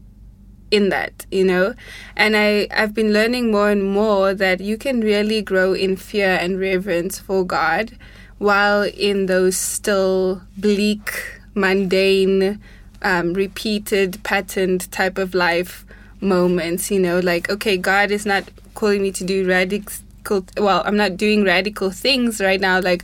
in 0.71 0.89
that 0.91 1.27
you 1.31 1.45
know? 1.45 1.75
And 2.17 2.37
i 2.37 2.69
i've 2.71 2.95
been 2.95 3.13
learning 3.13 3.51
more 3.51 3.71
and 3.71 3.85
more 3.85 4.35
that 4.35 4.61
you 4.61 4.77
can 4.77 5.01
really 5.01 5.43
grow 5.43 5.73
in 5.73 5.97
fear 5.97 6.39
and 6.41 6.59
reverence 6.61 7.19
for 7.19 7.45
god 7.45 7.93
while 8.39 8.83
in 8.83 9.27
those 9.27 9.57
still 9.57 10.43
bleak 10.57 11.41
mundane 11.55 12.61
um, 13.03 13.33
repeated 13.33 14.23
patterned 14.23 14.91
type 14.93 15.19
of 15.19 15.35
life 15.35 15.85
moments 16.21 16.91
you 16.91 16.99
know? 17.01 17.21
Like 17.21 17.49
okay 17.51 17.77
god 17.77 18.11
is 18.11 18.27
not 18.27 18.45
calling 18.75 19.03
me 19.03 19.13
to 19.13 19.25
do 19.25 19.47
radical 19.47 20.45
well 20.59 20.83
i'm 20.85 20.97
not 20.97 21.17
doing 21.17 21.43
radical 21.43 21.91
things 21.91 22.41
right 22.41 22.61
now. 22.61 22.81
Like 22.81 23.03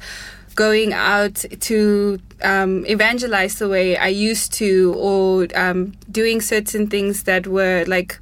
going 0.55 0.93
out 0.93 1.45
to 1.61 2.19
um, 2.43 2.85
evangelize 2.87 3.59
the 3.59 3.69
way 3.69 3.97
I 3.97 4.09
used 4.09 4.53
to, 4.55 4.95
or 4.97 5.47
um, 5.55 5.95
doing 6.11 6.41
certain 6.41 6.89
things 6.89 7.25
that 7.25 7.47
were 7.47 7.85
like 7.87 8.19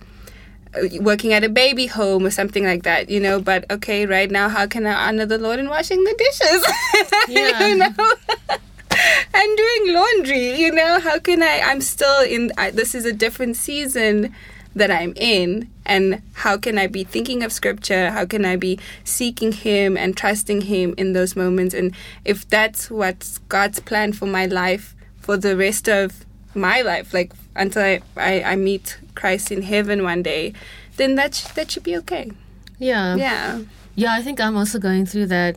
uh, 0.74 0.88
working 1.00 1.32
at 1.32 1.44
a 1.44 1.48
baby 1.48 1.86
home 1.86 2.24
or 2.24 2.30
something 2.30 2.64
like 2.64 2.82
that, 2.84 3.10
you 3.10 3.20
know. 3.20 3.40
But 3.40 3.70
okay, 3.70 4.06
right 4.06 4.30
now, 4.30 4.48
how 4.48 4.66
can 4.66 4.86
I 4.86 5.08
honor 5.08 5.26
the 5.26 5.38
Lord 5.38 5.58
in 5.58 5.68
washing 5.68 6.02
the 6.04 6.14
dishes? 6.18 6.66
Yeah. 7.28 7.68
you 7.68 7.76
know. 7.76 7.94
and 9.34 9.56
doing 9.56 9.94
laundry, 9.94 10.56
you 10.56 10.72
know, 10.72 11.00
how 11.00 11.18
can 11.18 11.42
I? 11.42 11.60
I'm 11.64 11.80
still 11.80 12.22
in. 12.22 12.52
I, 12.58 12.70
this 12.70 12.94
is 12.94 13.04
a 13.04 13.12
different 13.12 13.56
season 13.56 14.34
that 14.74 14.90
I'm 14.90 15.12
in, 15.16 15.70
and 15.84 16.22
how 16.34 16.56
can 16.56 16.78
I 16.78 16.86
be 16.86 17.04
thinking 17.04 17.42
of 17.42 17.52
Scripture? 17.52 18.10
How 18.10 18.24
can 18.26 18.44
I 18.44 18.56
be 18.56 18.78
seeking 19.04 19.52
Him 19.52 19.96
and 19.96 20.16
trusting 20.16 20.62
Him 20.62 20.94
in 20.96 21.12
those 21.12 21.36
moments? 21.36 21.74
And 21.74 21.94
if 22.24 22.48
that's 22.48 22.90
what's 22.90 23.38
God's 23.48 23.80
plan 23.80 24.12
for 24.12 24.26
my 24.26 24.46
life 24.46 24.94
for 25.20 25.36
the 25.36 25.56
rest 25.56 25.88
of 25.88 26.24
my 26.54 26.80
life, 26.82 27.12
like 27.14 27.32
until 27.54 27.82
I, 27.82 28.00
I, 28.16 28.42
I 28.42 28.56
meet 28.56 28.98
Christ 29.14 29.50
in 29.52 29.62
heaven 29.62 30.02
one 30.02 30.22
day, 30.22 30.52
then 30.96 31.14
that 31.16 31.34
sh- 31.34 31.48
that 31.54 31.70
should 31.70 31.82
be 31.84 31.96
okay. 31.98 32.30
yeah 32.78 33.14
Yeah. 33.16 33.60
yeah 33.94 34.12
i 34.14 34.22
think 34.22 34.40
i'm 34.40 34.56
also 34.56 34.78
going 34.78 35.06
through 35.06 35.26
that 35.26 35.56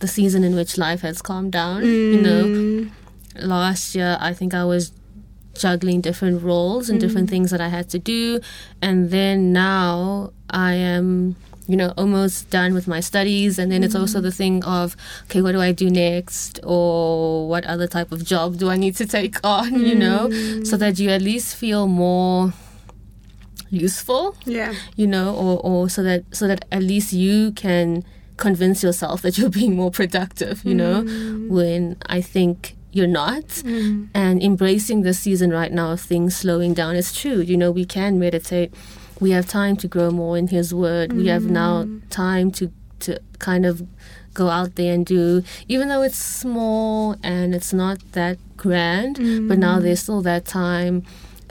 the 0.00 0.06
season 0.08 0.44
in 0.44 0.54
which 0.54 0.76
life 0.78 1.00
has 1.00 1.22
calmed 1.22 1.52
down 1.52 1.84
you 1.84 2.20
know 2.20 2.44
Mm. 2.44 2.90
last 3.42 3.94
year 3.94 4.16
i 4.20 4.32
think 4.34 4.52
i 4.54 4.64
was 4.64 4.92
juggling 5.58 6.00
different 6.00 6.42
roles 6.42 6.88
and 6.88 7.00
different 7.00 7.26
mm. 7.26 7.30
things 7.30 7.50
that 7.50 7.60
i 7.60 7.68
had 7.68 7.88
to 7.90 7.98
do. 7.98 8.40
And 8.80 9.10
then 9.10 9.52
now 9.52 10.32
i 10.50 10.72
am 10.74 11.36
you 11.68 11.76
know 11.76 11.92
almost 11.96 12.50
done 12.50 12.74
with 12.74 12.88
my 12.88 13.00
studies. 13.00 13.58
And 13.58 13.70
then 13.70 13.84
it's 13.84 13.94
mm. 13.94 14.00
also 14.00 14.20
the 14.20 14.32
thing 14.32 14.64
of 14.64 14.96
okay 15.24 15.42
what 15.42 15.52
do 15.52 15.60
i 15.60 15.72
do 15.72 15.90
next? 15.90 16.58
Or 16.64 17.48
what 17.48 17.64
other 17.64 17.86
type 17.86 18.10
of 18.10 18.24
job 18.24 18.56
do 18.56 18.70
i 18.70 18.76
need 18.76 18.96
to 18.96 19.06
take 19.06 19.36
on 19.44 19.80
you 19.80 19.94
know? 19.94 20.30
So 20.64 20.76
mm. 20.76 20.78
that 20.78 20.98
you 20.98 21.10
at 21.10 21.22
least 21.22 21.54
feel 21.54 21.86
more 21.86 22.52
useful 23.70 24.34
Yeah. 24.46 24.74
you 24.96 25.06
know? 25.06 25.34
Or, 25.36 25.60
or 25.60 25.88
so 25.90 26.02
that 26.02 26.24
so 26.32 26.48
that 26.48 26.64
at 26.72 26.82
least 26.82 27.12
you 27.12 27.52
can 27.52 28.04
convince 28.38 28.82
yourself 28.82 29.20
that 29.22 29.36
you're 29.36 29.50
being 29.60 29.76
more 29.76 29.90
productive 29.90 30.64
you 30.64 30.74
know? 30.74 31.02
When 31.48 31.98
i 32.06 32.20
think 32.22 32.77
you're 32.92 33.06
not. 33.06 33.44
Mm-hmm. 33.44 34.06
And 34.14 34.42
embracing 34.42 35.02
the 35.02 35.14
season 35.14 35.50
right 35.50 35.72
now 35.72 35.92
of 35.92 36.00
things 36.00 36.36
slowing 36.36 36.74
down 36.74 36.96
is 36.96 37.12
true. 37.12 37.40
You 37.40 37.56
know 37.56 37.70
we 37.70 37.84
can 37.84 38.18
meditate. 38.18 38.72
We 39.20 39.32
have 39.32 39.46
time 39.48 39.76
to 39.78 39.88
grow 39.88 40.10
more 40.10 40.38
in 40.38 40.48
his 40.48 40.72
word. 40.72 41.12
We 41.12 41.26
have 41.26 41.44
now 41.44 41.82
mm-hmm. 41.82 42.08
time 42.08 42.50
to 42.52 42.72
to 43.00 43.20
kind 43.38 43.64
of 43.64 43.86
go 44.34 44.48
out 44.48 44.74
there 44.76 44.94
and 44.94 45.06
do 45.06 45.42
even 45.68 45.88
though 45.88 46.02
it's 46.02 46.18
small 46.18 47.16
and 47.22 47.54
it's 47.54 47.72
not 47.72 47.98
that 48.12 48.38
grand 48.56 49.16
but 49.48 49.58
now 49.58 49.74
mm-hmm. 49.74 49.84
there's 49.84 50.00
still 50.00 50.22
that 50.22 50.44
time 50.44 51.02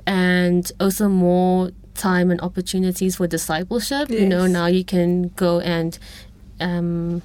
and 0.06 0.72
also 0.80 1.10
more 1.10 1.72
time 1.96 2.32
and 2.32 2.40
opportunities 2.42 3.18
for 3.18 3.28
discipleship. 3.28 4.10
You 4.10 4.26
know 4.26 4.48
now 4.48 4.68
you 4.68 4.86
can 4.86 5.30
go 5.30 5.60
and 5.60 5.98
um, 6.60 7.22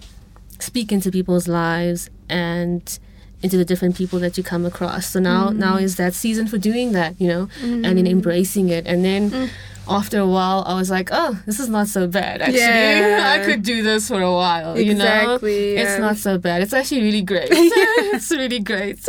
speak 0.59 0.91
into 0.91 1.11
people's 1.11 1.47
lives 1.47 2.11
and 2.29 2.99
into 3.43 3.57
the 3.57 3.65
different 3.65 3.97
people 3.97 4.19
that 4.21 4.37
you 4.37 4.45
come 4.45 4.65
across. 4.65 5.07
So 5.09 5.21
now 5.21 5.51
mm. 5.51 5.57
now 5.57 5.77
is 5.77 5.97
that 5.97 6.15
season 6.15 6.47
for 6.47 6.59
doing 6.59 6.93
that 6.93 7.21
you 7.21 7.29
know 7.29 7.49
and 7.63 7.85
then 7.85 8.05
mm. 8.05 8.11
embracing 8.11 8.69
it. 8.69 8.87
And 8.87 9.05
then 9.05 9.31
mm. 9.31 9.51
After 9.89 10.19
a 10.19 10.27
while 10.27 10.63
i 10.67 10.75
was 10.75 10.91
like 10.91 11.09
oh 11.13 11.39
this 11.47 11.59
is 11.59 11.69
not 11.69 11.89
so 11.89 12.07
bad 12.07 12.41
actually 12.41 12.59
Yeah. 12.61 13.37
i 13.41 13.45
could 13.45 13.63
do 13.63 13.83
this 13.83 14.09
for 14.09 14.21
a 14.23 14.33
while 14.33 14.79
you 14.79 14.95
know 14.95 15.05
Exactly, 15.05 15.77
it's 15.77 15.99
not 15.99 16.17
so 16.17 16.39
bad 16.39 16.63
it's 16.63 16.73
actually 16.73 17.03
really 17.03 17.23
great 17.23 17.49
it's 17.51 18.31
really 18.31 18.61
great 18.61 19.07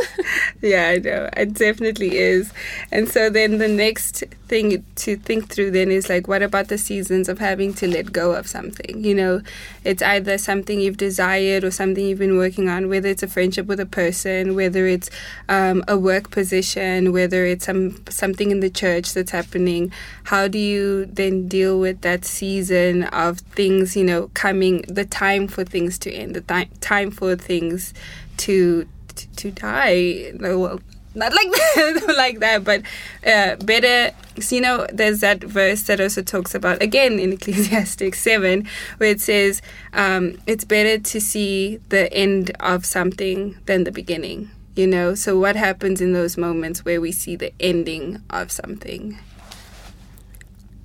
Yeah, 0.61 0.89
I 0.95 0.97
know. 0.99 1.29
It 1.35 1.53
definitely 1.55 2.15
is. 2.17 2.53
And 2.89 3.09
so 3.09 3.29
then 3.29 3.57
the 3.57 3.67
next 3.67 4.23
thing 4.47 4.85
to 5.03 5.17
think 5.17 5.49
through 5.51 5.71
then 5.71 5.91
is 5.91 6.07
like, 6.07 6.25
what 6.29 6.41
about 6.41 6.69
the 6.69 6.77
seasons 6.77 7.27
of 7.27 7.37
having 7.39 7.73
to 7.75 7.87
let 7.87 8.13
go 8.13 8.31
of 8.31 8.47
something? 8.47 9.03
You 9.03 9.13
know, 9.13 9.41
it's 9.83 10.01
either 10.01 10.37
something 10.37 10.79
you've 10.79 10.95
desired 11.09 11.65
or 11.65 11.71
something 11.71 12.05
you've 12.05 12.19
been 12.27 12.37
working 12.37 12.69
on, 12.69 12.87
whether 12.87 13.09
it's 13.09 13.23
a 13.23 13.27
friendship 13.27 13.65
with 13.67 13.81
a 13.81 13.85
person, 13.85 14.55
whether 14.55 14.87
it's 14.87 15.09
um, 15.49 15.83
a 15.89 15.97
work 15.97 16.31
position, 16.31 17.11
whether 17.11 17.45
it's 17.45 17.65
some 17.65 18.01
something 18.09 18.49
in 18.49 18.61
the 18.61 18.69
church 18.69 19.13
that's 19.13 19.31
happening. 19.31 19.91
How 20.31 20.47
do 20.47 20.57
you 20.57 20.62
then 21.05 21.47
deal 21.47 21.79
with 21.79 22.01
that 22.01 22.25
season 22.25 23.03
of 23.03 23.39
things, 23.39 23.95
you 23.95 24.03
know, 24.03 24.29
coming, 24.33 24.83
the 24.87 25.05
time 25.05 25.47
for 25.47 25.63
things 25.63 25.97
to 25.99 26.11
end, 26.11 26.35
the 26.35 26.41
ti- 26.41 26.69
time 26.79 27.11
for 27.11 27.35
things 27.35 27.93
to 28.37 28.87
to, 29.15 29.35
to 29.35 29.51
die. 29.51 30.33
Well, 30.39 30.79
not 31.15 31.33
like 31.33 31.51
that, 31.51 32.13
like 32.17 32.39
that, 32.39 32.63
but 32.63 32.81
uh, 33.25 33.55
better. 33.57 34.15
So, 34.41 34.55
you 34.55 34.61
know, 34.61 34.87
there's 34.91 35.19
that 35.19 35.43
verse 35.43 35.83
that 35.83 36.01
also 36.01 36.23
talks 36.23 36.55
about 36.55 36.81
again 36.81 37.19
in 37.19 37.33
Ecclesiastic 37.37 38.15
seven, 38.15 38.67
where 38.97 39.11
it 39.11 39.21
says, 39.21 39.61
um, 39.93 40.37
"It's 40.47 40.63
better 40.63 40.97
to 40.97 41.21
see 41.21 41.77
the 41.89 42.11
end 42.13 42.51
of 42.59 42.85
something 42.85 43.57
than 43.65 43.83
the 43.83 43.91
beginning." 43.91 44.49
You 44.75 44.87
know, 44.87 45.13
so 45.13 45.37
what 45.37 45.55
happens 45.55 46.01
in 46.01 46.13
those 46.13 46.35
moments 46.35 46.83
where 46.83 46.99
we 46.99 47.11
see 47.11 47.35
the 47.35 47.53
ending 47.59 48.23
of 48.31 48.51
something? 48.51 49.19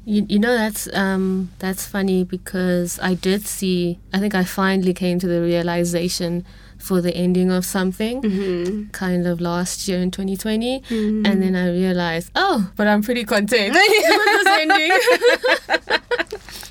You, 0.08 0.24
you 0.26 0.38
know 0.38 0.54
that's 0.54 0.88
um 0.94 1.50
that's 1.58 1.84
funny 1.84 2.24
because 2.24 2.98
I 3.00 3.12
did 3.12 3.44
see 3.44 3.98
I 4.10 4.18
think 4.18 4.34
I 4.34 4.42
finally 4.42 4.94
came 4.94 5.18
to 5.18 5.26
the 5.28 5.42
realization 5.42 6.46
for 6.78 7.00
the 7.00 7.14
ending 7.14 7.50
of 7.50 7.64
something 7.64 8.22
Mm-hmm. 8.22 8.90
kind 8.90 9.26
of 9.26 9.40
last 9.40 9.88
year 9.88 9.98
in 9.98 10.10
2020 10.10 10.82
and 10.90 11.42
then 11.42 11.54
I 11.56 11.70
realized 11.70 12.30
oh 12.34 12.70
but 12.76 12.86
I'm 12.86 13.02
pretty 13.02 13.24
content 13.24 13.74
with 13.74 14.44
this 14.44 14.46
ending. 14.46 14.92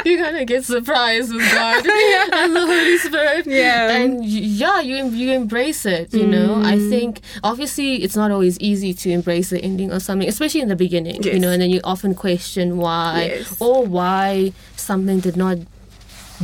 You 0.05 0.17
kind 0.17 0.37
of 0.37 0.47
get 0.47 0.63
surprised 0.63 1.33
with 1.35 1.43
God. 1.51 1.85
And 2.33 2.55
the 2.55 2.61
Holy 2.61 2.97
Spirit. 2.97 3.45
Yeah. 3.45 3.91
and 3.97 4.23
yeah 4.23 4.79
you 4.79 5.05
you 5.09 5.33
embrace 5.33 5.85
it 5.85 6.13
you 6.13 6.25
know? 6.25 6.55
I 6.63 6.75
Mm. 6.77 6.89
think 6.89 7.11
obviously 7.43 7.95
it's 8.03 8.15
not 8.15 8.31
always 8.31 8.57
easy 8.59 8.93
to 8.93 9.09
embrace 9.09 9.49
the 9.49 9.59
ending 9.59 9.91
of 9.91 10.01
something 10.01 10.27
especially 10.29 10.61
in 10.61 10.69
the 10.69 10.75
beginning 10.85 11.23
you 11.23 11.39
know? 11.39 11.49
And 11.51 11.61
then 11.61 11.69
you 11.71 11.81
often 11.83 12.15
question 12.15 12.77
why 12.77 13.35
Yes. 13.35 13.55
or 13.59 13.83
why 13.85 14.53
something 14.77 15.19
did 15.19 15.35
not 15.35 15.57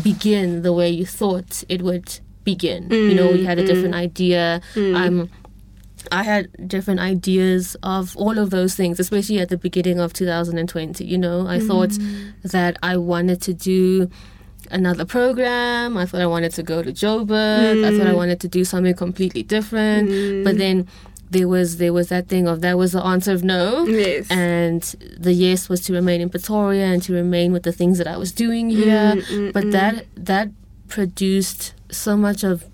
begin 0.02 0.64
the 0.64 0.74
way 0.74 0.90
you 0.90 1.06
thought 1.06 1.64
it 1.70 1.82
would 1.82 2.20
begin. 2.44 2.90
you 2.92 3.14
know, 3.14 3.32
you 3.32 3.46
had 3.46 3.60
a 3.60 3.64
mm, 3.64 3.68
different 3.68 3.96
mm. 3.96 4.00
idea. 4.00 4.62
Mm. 4.76 4.96
Um, 4.96 5.30
I 6.12 6.24
had 6.24 6.68
different 6.68 7.00
ideas 7.00 7.76
of 7.84 8.16
all 8.18 8.38
of 8.38 8.50
those 8.50 8.76
things, 8.76 9.00
especially 9.00 9.40
at 9.40 9.50
the 9.50 9.58
beginning 9.58 10.00
of 10.00 10.14
2020. 10.14 11.06
You 11.06 11.18
know, 11.18 11.48
I 11.48 11.60
thought 11.60 11.92
that 12.44 12.78
I 12.84 12.98
wanted 12.98 13.42
to 13.44 13.54
do 13.54 14.10
another 14.72 15.06
program. 15.06 15.98
I 15.98 16.06
thought 16.06 16.22
I 16.22 16.28
wanted 16.28 16.52
to 16.54 16.64
go 16.64 16.84
to 16.84 16.92
Joburg. 16.92 17.86
I 17.86 17.98
thought 17.98 18.08
I 18.08 18.14
wanted 18.14 18.40
to 18.42 18.48
do 18.48 18.66
something 18.66 18.94
completely 18.94 19.44
different. 19.44 20.44
But 20.44 20.58
then 20.58 20.88
there 21.30 21.48
was 21.48 21.78
there 21.78 21.94
was 21.94 22.10
that 22.10 22.28
thing 22.28 22.48
of 22.48 22.62
that 22.62 22.78
was 22.78 22.92
the 22.92 23.04
answer 23.04 23.32
of 23.32 23.44
no. 23.44 23.86
Yes. 23.86 24.30
And 24.30 24.82
the 25.18 25.34
yes 25.34 25.70
was 25.70 25.82
to 25.82 25.94
remain 25.94 26.22
in 26.22 26.30
Pretoria 26.30 26.86
and 26.86 27.02
to 27.04 27.14
remain 27.14 27.52
with 27.54 27.64
the 27.64 27.72
things 27.72 27.98
that 27.98 28.08
I 28.08 28.18
was 28.18 28.32
doing 28.32 28.70
here. 28.70 29.16
but 29.54 29.72
that 29.72 30.06
that 30.16 30.50
produced 30.88 31.74
so 31.98 32.18
much 32.18 32.44
of 32.44 32.66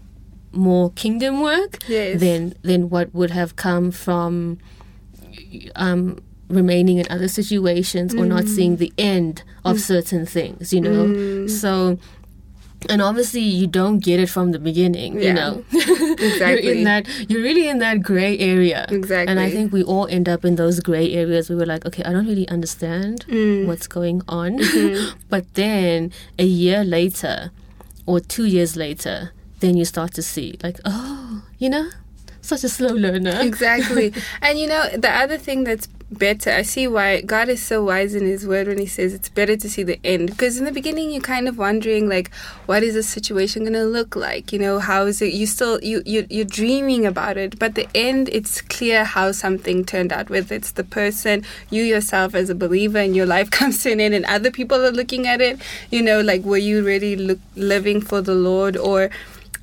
more 0.51 0.91
kingdom 0.91 1.41
work 1.41 1.77
Yes. 1.87 2.19
than 2.19 2.53
than 2.63 2.89
what 2.89 3.13
would 3.13 3.31
have 3.31 3.55
come 3.55 3.91
from 3.91 4.57
um, 5.75 6.19
remaining 6.47 6.97
in 6.97 7.05
other 7.09 7.27
situations 7.27 8.13
or 8.15 8.25
not 8.25 8.47
seeing 8.47 8.77
the 8.77 8.91
end 8.97 9.43
of 9.63 9.79
certain 9.79 10.25
things. 10.25 10.73
You 10.73 10.81
know, 10.81 11.47
so. 11.47 11.97
And 12.89 13.01
obviously, 13.01 13.41
you 13.41 13.67
don't 13.67 13.99
get 13.99 14.21
it 14.21 14.29
from 14.29 14.53
the 14.53 14.57
beginning. 14.59 15.15
You 15.15 15.21
Yeah. 15.21 15.33
know, 15.33 15.65
you're 15.73 16.57
in 16.63 16.85
that. 16.85 17.05
You're 17.29 17.41
really 17.43 17.67
in 17.67 17.79
that 17.79 18.01
gray 18.01 18.39
area. 18.39 18.85
Exactly. 18.87 19.29
And 19.29 19.37
I 19.37 19.49
think 19.51 19.73
we 19.73 19.83
all 19.83 20.07
end 20.07 20.29
up 20.29 20.45
in 20.45 20.55
those 20.55 20.79
gray 20.79 21.11
areas. 21.13 21.49
We 21.49 21.57
were 21.57 21.65
like, 21.65 21.85
okay, 21.85 22.03
I 22.05 22.13
don't 22.13 22.25
really 22.25 22.47
understand 22.47 23.25
Mm. 23.27 23.67
what's 23.67 23.85
going 23.85 24.21
on. 24.29 24.59
Mm-hmm. 24.59 25.19
but 25.29 25.43
then 25.55 26.13
a 26.39 26.45
year 26.45 26.85
later, 26.85 27.51
or 28.09 28.19
two 28.19 28.45
years 28.45 28.75
later, 28.75 29.31
then 29.59 29.77
you 29.77 29.85
start 29.85 30.13
to 30.15 30.23
see, 30.23 30.57
like, 30.63 30.79
oh, 30.83 31.43
you 31.59 31.69
know, 31.69 31.89
such 32.41 32.63
a 32.63 32.69
slow 32.69 32.93
learner. 32.93 33.39
Exactly. 33.49 34.13
and 34.41 34.59
you 34.59 34.67
know, 34.67 34.89
the 34.95 35.09
other 35.09 35.37
thing 35.37 35.63
that's 35.63 35.87
better, 36.11 36.51
I 36.51 36.63
see 36.63 36.87
why 36.87 37.21
God 37.21 37.49
is 37.49 37.61
so 37.61 37.83
wise 37.83 38.15
in 38.15 38.25
His 38.25 38.45
word 38.47 38.67
when 38.67 38.77
He 38.77 38.85
says 38.85 39.13
it's 39.13 39.29
better 39.29 39.55
to 39.55 39.69
see 39.69 39.83
the 39.83 39.99
end. 40.03 40.31
Because 40.31 40.57
in 40.57 40.65
the 40.65 40.71
beginning, 40.71 41.11
you're 41.11 41.21
kind 41.21 41.47
of 41.47 41.57
wondering, 41.57 42.09
like, 42.09 42.33
what 42.65 42.83
is 42.83 42.95
the 42.95 43.03
situation 43.03 43.63
going 43.63 43.73
to 43.73 43.83
look 43.83 44.15
like? 44.15 44.51
You 44.51 44.59
know, 44.59 44.79
how 44.79 45.05
is 45.05 45.21
it? 45.21 45.33
You 45.33 45.45
still, 45.45 45.79
you, 45.81 46.01
you, 46.05 46.25
you're 46.29 46.45
dreaming 46.45 47.05
about 47.05 47.37
it. 47.37 47.59
But 47.59 47.75
the 47.75 47.87
end, 47.95 48.29
it's 48.29 48.61
clear 48.61 49.03
how 49.03 49.31
something 49.31 49.85
turned 49.85 50.11
out, 50.11 50.29
whether 50.29 50.55
it's 50.55 50.71
the 50.71 50.83
person, 50.83 51.45
you 51.69 51.83
yourself 51.83 52.35
as 52.35 52.49
a 52.49 52.55
believer, 52.55 52.99
and 52.99 53.15
your 53.15 53.25
life 53.25 53.51
comes 53.59 53.83
to 53.83 53.91
an 53.91 53.99
end, 53.99 54.13
and 54.13 54.25
other 54.25 54.51
people 54.51 54.83
are 54.85 54.91
looking 54.91 55.27
at 55.27 55.41
it. 55.41 55.59
You 55.91 56.01
know, 56.01 56.21
like, 56.21 56.43
were 56.43 56.57
you 56.57 56.83
really 56.83 57.15
look, 57.15 57.39
living 57.55 58.01
for 58.01 58.21
the 58.21 58.35
Lord? 58.35 58.77
Or, 58.77 59.09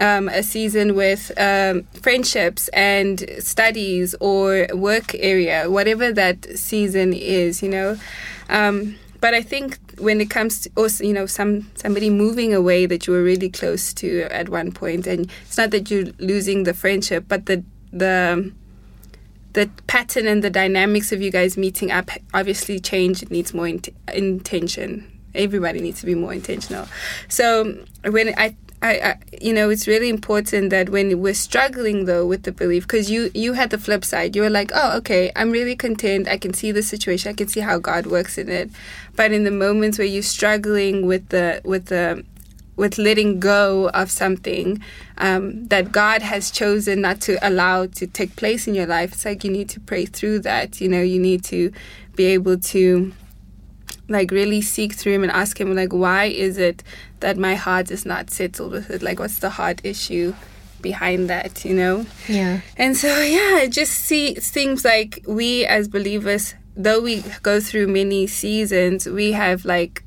um, 0.00 0.28
a 0.28 0.42
season 0.42 0.94
with 0.94 1.32
um, 1.38 1.84
friendships 2.02 2.68
and 2.68 3.24
studies 3.38 4.14
or 4.20 4.66
work 4.72 5.14
area, 5.14 5.70
whatever 5.70 6.12
that 6.12 6.58
season 6.58 7.12
is, 7.12 7.62
you 7.62 7.68
know. 7.68 7.96
Um, 8.48 8.96
but 9.20 9.34
I 9.34 9.42
think 9.42 9.78
when 9.98 10.20
it 10.20 10.30
comes 10.30 10.60
to 10.62 10.70
also, 10.76 11.02
you 11.04 11.12
know, 11.12 11.26
some 11.26 11.70
somebody 11.74 12.10
moving 12.10 12.54
away 12.54 12.86
that 12.86 13.06
you 13.06 13.12
were 13.12 13.22
really 13.22 13.48
close 13.48 13.94
to 13.94 14.22
at 14.30 14.48
one 14.48 14.72
point, 14.72 15.06
and 15.06 15.30
it's 15.42 15.56
not 15.56 15.70
that 15.70 15.90
you're 15.90 16.06
losing 16.18 16.64
the 16.64 16.74
friendship, 16.74 17.24
but 17.28 17.46
the 17.46 17.64
the 17.92 18.52
the 19.54 19.70
pattern 19.86 20.26
and 20.26 20.44
the 20.44 20.50
dynamics 20.50 21.12
of 21.12 21.22
you 21.22 21.30
guys 21.30 21.56
meeting 21.56 21.90
up 21.90 22.10
obviously 22.34 22.78
change. 22.78 23.22
It 23.22 23.30
needs 23.30 23.54
more 23.54 23.66
int- 23.66 23.88
intention. 24.12 25.10
Everybody 25.34 25.80
needs 25.80 26.00
to 26.00 26.06
be 26.06 26.14
more 26.14 26.34
intentional. 26.34 26.86
So 27.28 27.78
when 28.04 28.34
I 28.36 28.54
I, 28.82 28.92
I, 28.92 29.18
you 29.40 29.52
know, 29.52 29.70
it's 29.70 29.86
really 29.86 30.08
important 30.08 30.70
that 30.70 30.90
when 30.90 31.20
we're 31.20 31.34
struggling 31.34 32.04
though 32.04 32.26
with 32.26 32.42
the 32.42 32.52
belief, 32.52 32.84
because 32.84 33.10
you 33.10 33.30
you 33.34 33.54
had 33.54 33.70
the 33.70 33.78
flip 33.78 34.04
side. 34.04 34.36
You 34.36 34.42
were 34.42 34.50
like, 34.50 34.70
oh, 34.74 34.96
okay, 34.98 35.32
I'm 35.34 35.50
really 35.50 35.76
content. 35.76 36.28
I 36.28 36.36
can 36.36 36.52
see 36.52 36.72
the 36.72 36.82
situation. 36.82 37.30
I 37.30 37.34
can 37.34 37.48
see 37.48 37.60
how 37.60 37.78
God 37.78 38.06
works 38.06 38.38
in 38.38 38.48
it. 38.48 38.70
But 39.14 39.32
in 39.32 39.44
the 39.44 39.50
moments 39.50 39.98
where 39.98 40.06
you're 40.06 40.22
struggling 40.22 41.06
with 41.06 41.28
the 41.30 41.60
with 41.64 41.86
the 41.86 42.24
with 42.76 42.98
letting 42.98 43.40
go 43.40 43.88
of 43.90 44.10
something 44.10 44.82
um, 45.16 45.66
that 45.68 45.90
God 45.92 46.20
has 46.20 46.50
chosen 46.50 47.00
not 47.00 47.22
to 47.22 47.38
allow 47.40 47.86
to 47.86 48.06
take 48.06 48.36
place 48.36 48.68
in 48.68 48.74
your 48.74 48.86
life, 48.86 49.12
it's 49.12 49.24
like 49.24 49.42
you 49.42 49.50
need 49.50 49.70
to 49.70 49.80
pray 49.80 50.04
through 50.04 50.40
that. 50.40 50.80
You 50.80 50.88
know, 50.90 51.00
you 51.00 51.18
need 51.18 51.42
to 51.44 51.72
be 52.14 52.26
able 52.26 52.58
to 52.58 53.12
like 54.08 54.30
really 54.30 54.60
seek 54.62 54.92
through 54.94 55.12
him 55.14 55.22
and 55.22 55.32
ask 55.32 55.60
him 55.60 55.74
like 55.74 55.92
why 55.92 56.24
is 56.24 56.58
it 56.58 56.82
that 57.20 57.36
my 57.36 57.54
heart 57.54 57.90
is 57.90 58.06
not 58.06 58.30
settled 58.30 58.72
with 58.72 58.90
it 58.90 59.02
like 59.02 59.18
what's 59.18 59.38
the 59.40 59.50
heart 59.50 59.80
issue 59.84 60.32
behind 60.80 61.28
that 61.28 61.64
you 61.64 61.74
know 61.74 62.06
Yeah. 62.28 62.60
and 62.76 62.96
so 62.96 63.08
yeah 63.20 63.60
it 63.62 63.72
just 63.72 63.92
see 63.92 64.36
seems 64.40 64.84
like 64.84 65.24
we 65.26 65.64
as 65.66 65.88
believers 65.88 66.54
though 66.76 67.00
we 67.00 67.22
go 67.42 67.58
through 67.60 67.88
many 67.88 68.26
seasons 68.26 69.06
we 69.06 69.32
have 69.32 69.64
like 69.64 70.04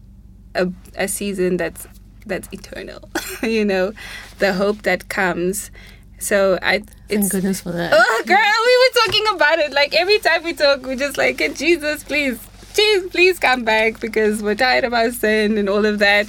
a, 0.55 0.71
a 0.95 1.07
season 1.07 1.57
that's 1.57 1.87
that's 2.25 2.47
eternal 2.53 3.09
you 3.43 3.65
know 3.65 3.91
the 4.37 4.53
hope 4.53 4.83
that 4.83 5.09
comes 5.09 5.71
so 6.19 6.57
i 6.61 6.79
Thank 6.79 6.89
it's 7.23 7.29
goodness 7.29 7.61
for 7.61 7.71
that. 7.71 7.91
Oh, 7.91 8.23
girl, 8.27 8.37
we 8.37 8.77
were 8.83 9.05
talking 9.05 9.35
about 9.35 9.57
it. 9.57 9.71
Like 9.73 9.95
every 9.95 10.19
time 10.19 10.43
we 10.43 10.53
talk, 10.53 10.83
we're 10.83 10.95
just 10.95 11.17
like, 11.17 11.39
"Hey, 11.39 11.51
Jesus, 11.51 12.03
please, 12.03 12.37
Jesus, 12.79 13.11
please 13.11 13.39
come 13.39 13.65
back 13.65 13.99
because 13.99 14.41
we're 14.41 14.55
tired 14.55 14.85
of 14.85 14.93
our 14.93 15.11
sin 15.11 15.57
and 15.57 15.67
all 15.67 15.85
of 15.85 15.99
that. 15.99 16.27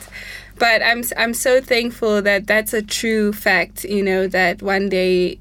But 0.59 0.83
I'm 0.83 1.05
I'm 1.17 1.33
so 1.33 1.61
thankful 1.61 2.23
that 2.23 2.49
that's 2.49 2.73
a 2.75 2.83
true 2.83 3.33
fact. 3.33 3.85
You 3.85 4.03
know 4.03 4.27
that 4.27 4.61
one 4.61 4.89
day 4.89 5.39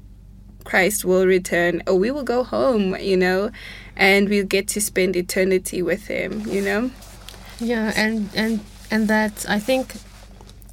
Christ 0.62 1.04
will 1.04 1.26
return, 1.26 1.82
or 1.88 1.96
we 1.96 2.12
will 2.12 2.22
go 2.22 2.44
home. 2.44 2.96
You 2.96 3.16
know, 3.16 3.50
and 3.96 4.28
we'll 4.28 4.46
get 4.46 4.68
to 4.68 4.80
spend 4.80 5.16
eternity 5.16 5.82
with 5.82 6.06
Him. 6.06 6.46
You 6.46 6.62
know. 6.62 6.90
Yeah, 7.58 7.92
and 7.96 8.30
and 8.36 8.60
and 8.90 9.08
that 9.08 9.44
I 9.48 9.58
think 9.58 9.96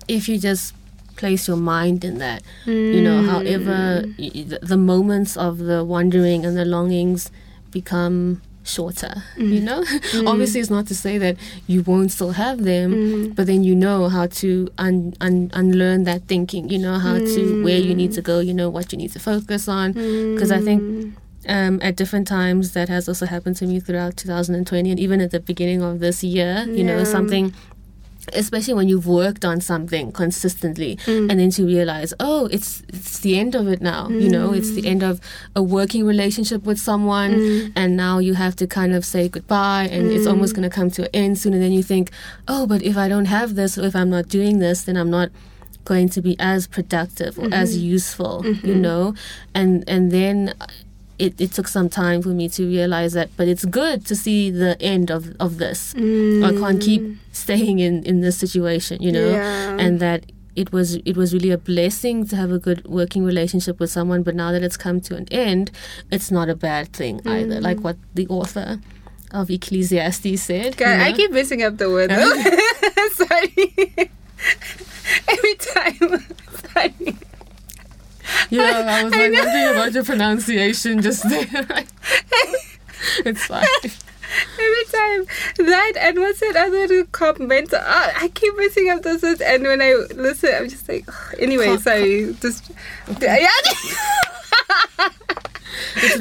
if 0.08 0.30
you 0.30 0.38
just 0.38 0.76
place 1.16 1.48
your 1.48 1.58
mind 1.58 2.06
in 2.06 2.20
that, 2.20 2.44
you 2.68 3.02
know, 3.02 3.24
however 3.24 4.04
mm. 4.06 4.14
y- 4.20 4.44
the, 4.44 4.60
the 4.62 4.78
moments 4.78 5.36
of 5.36 5.58
the 5.58 5.84
wondering 5.84 6.46
and 6.46 6.56
the 6.56 6.64
longings 6.64 7.32
become 7.72 8.40
shorter. 8.68 9.24
You 9.38 9.62
mm. 9.62 9.64
know, 9.64 9.82
mm. 9.84 10.28
obviously 10.28 10.60
it's 10.60 10.70
not 10.70 10.88
to 10.88 10.96
say 10.96 11.18
that 11.18 11.38
you 11.68 11.82
won't 11.84 12.12
still 12.12 12.32
have 12.32 12.64
them, 12.64 12.94
mm. 12.94 13.36
but 13.36 13.48
then 13.48 13.64
you 13.64 13.76
know 13.76 14.10
how 14.10 14.28
to 14.28 14.70
un, 14.78 15.14
un, 15.22 15.50
unlearn 15.54 16.04
that 16.04 16.24
thinking. 16.24 16.70
You 16.70 16.80
know 16.80 17.00
how 17.00 17.18
to 17.18 17.64
where 17.64 17.80
you 17.80 17.96
need 17.96 18.12
to 18.14 18.22
go. 18.22 18.40
You 18.40 18.54
know 18.54 18.70
what 18.70 18.92
you 18.92 18.98
need 18.98 19.12
to 19.14 19.20
focus 19.20 19.68
on. 19.68 19.94
Because 19.94 20.52
I 20.52 20.60
think 20.62 21.16
um, 21.48 21.80
at 21.82 21.96
different 21.96 22.28
times 22.28 22.74
that 22.74 22.90
has 22.90 23.08
also 23.08 23.26
happened 23.26 23.56
to 23.58 23.66
me 23.66 23.80
throughout 23.80 24.18
2020 24.18 24.92
and 24.92 25.00
even 25.00 25.22
at 25.22 25.32
the 25.32 25.40
beginning 25.40 25.82
of 25.82 26.00
this 26.00 26.24
year 26.24 26.66
you 26.68 26.84
know 26.84 27.04
something 27.04 27.54
especially 28.34 28.74
when 28.74 28.88
you've 28.88 29.08
worked 29.08 29.44
on 29.46 29.62
something 29.62 30.12
consistently 30.12 30.98
Mm. 31.06 31.30
and 31.32 31.40
then 31.40 31.50
to 31.52 31.66
realize 31.66 32.14
oh 32.20 32.48
it's 32.52 32.84
it's 32.90 33.20
the 33.20 33.38
end 33.40 33.56
of 33.56 33.68
it 33.68 33.82
now 33.82 34.10
you 34.10 34.30
know 34.30 34.54
it's 34.54 34.72
the 34.74 34.86
end 34.88 35.02
of 35.04 35.20
a 35.56 35.64
working 35.64 36.06
relationship 36.06 36.64
with 36.66 36.80
someone 36.80 37.32
Mm. 37.34 37.72
and 37.76 37.96
now 37.98 38.20
you 38.20 38.34
have 38.36 38.56
to 38.58 38.68
kind 38.68 38.94
of 38.94 39.06
say 39.06 39.28
goodbye 39.30 39.88
and 39.92 40.12
it's 40.12 40.28
almost 40.28 40.56
going 40.56 40.68
to 40.70 40.76
come 40.80 40.90
to 40.92 41.04
an 41.04 41.10
end 41.14 41.38
soon 41.40 41.54
and 41.54 41.62
then 41.64 41.72
you 41.72 41.84
think 41.84 42.12
oh 42.48 42.66
but 42.68 42.82
if 42.84 42.98
i 42.98 43.08
don't 43.08 43.26
have 43.26 43.56
this 43.56 43.78
or 43.78 43.86
if 43.86 43.96
i'm 43.96 44.10
not 44.10 44.28
doing 44.28 44.60
this 44.60 44.84
then 44.84 44.98
i'm 44.98 45.10
not 45.10 45.30
going 45.86 46.10
to 46.10 46.22
be 46.22 46.36
as 46.40 46.68
productive 46.68 47.38
or 47.40 47.48
as 47.54 47.70
Mm-hmm. 47.78 47.86
useful 47.96 48.46
you 48.64 48.76
know 48.76 49.14
and 49.54 49.84
and 49.88 50.12
then 50.12 50.54
it, 51.20 51.40
it 51.40 51.52
took 51.52 51.68
some 51.68 51.90
time 51.90 52.22
for 52.22 52.30
me 52.30 52.50
to 52.50 52.66
realize 52.66 53.14
that. 53.14 53.30
But 53.38 53.48
it's 53.48 53.66
good 53.66 54.06
to 54.06 54.16
see 54.16 54.52
the 54.52 54.80
end 54.82 55.12
of, 55.12 55.36
of 55.40 55.58
this. 55.58 55.94
I 55.96 56.52
can't 56.52 56.82
keep 56.82 57.02
mm. 57.02 57.18
staying 57.32 57.80
in, 57.80 58.04
in 58.04 58.22
this 58.22 58.38
situation, 58.38 59.02
you 59.02 59.12
know, 59.12 59.30
Yeah. 59.30 59.78
and 59.80 60.00
that 60.00 60.26
it 60.56 60.72
was 60.72 60.96
it 61.06 61.16
was 61.16 61.34
really 61.34 61.52
a 61.52 61.58
blessing 61.58 62.26
to 62.28 62.36
have 62.36 62.52
a 62.52 62.58
good 62.58 62.84
working 62.88 63.24
relationship 63.24 63.80
with 63.80 63.92
someone. 63.92 64.24
But 64.24 64.36
now 64.36 64.52
that 64.52 64.64
it's 64.64 64.78
come 64.78 65.00
to 65.02 65.16
an 65.16 65.28
end, 65.32 65.72
it's 66.12 66.32
not 66.32 66.50
a 66.50 66.56
bad 66.56 66.94
thing 66.94 67.22
either. 67.26 67.62
Like 67.62 67.78
mm. 67.78 67.84
what 67.84 67.98
the 68.16 68.28
author 68.28 68.80
of 69.32 69.50
Ecclesiastes 69.50 70.42
said. 70.42 70.78
God, 70.78 71.00
you 71.00 71.06
I 71.06 71.14
keep 71.14 71.32
messing 71.32 71.64
up 71.64 71.78
the 71.78 71.90
word 71.90 72.10
though. 72.10 72.16
Uh-huh. 72.16 73.10
Sorry. 73.14 74.10
Every 75.28 75.56
time. 75.56 76.26
Sorry. 76.74 77.18
Yeah, 78.50 78.84
I 78.88 79.04
was 79.04 79.12
like 79.14 79.32
wondering 79.34 79.70
about 79.76 79.94
your 79.94 80.04
pronunciation 80.04 81.02
just 81.02 81.28
there. 81.28 81.46
It's 83.26 83.46
fine. 83.46 83.66
Every 83.84 84.86
time 84.92 85.26
that 85.68 85.94
and 85.98 86.20
what's 86.20 86.40
that 86.42 86.56
other 86.56 87.06
comment? 87.06 87.74
Uh, 87.74 87.82
I 87.86 88.30
keep 88.34 88.58
messing 88.58 88.90
up 88.90 89.02
those 89.04 89.22
words, 89.22 89.40
and 89.42 89.64
when 89.64 89.82
I 89.82 89.94
listen, 90.16 90.50
I'm 90.54 90.68
just 90.70 90.88
like, 90.90 91.06
ugh. 91.08 91.36
anyway, 91.40 91.78
sorry, 91.78 92.34
just 92.42 92.70
yeah. 93.22 93.48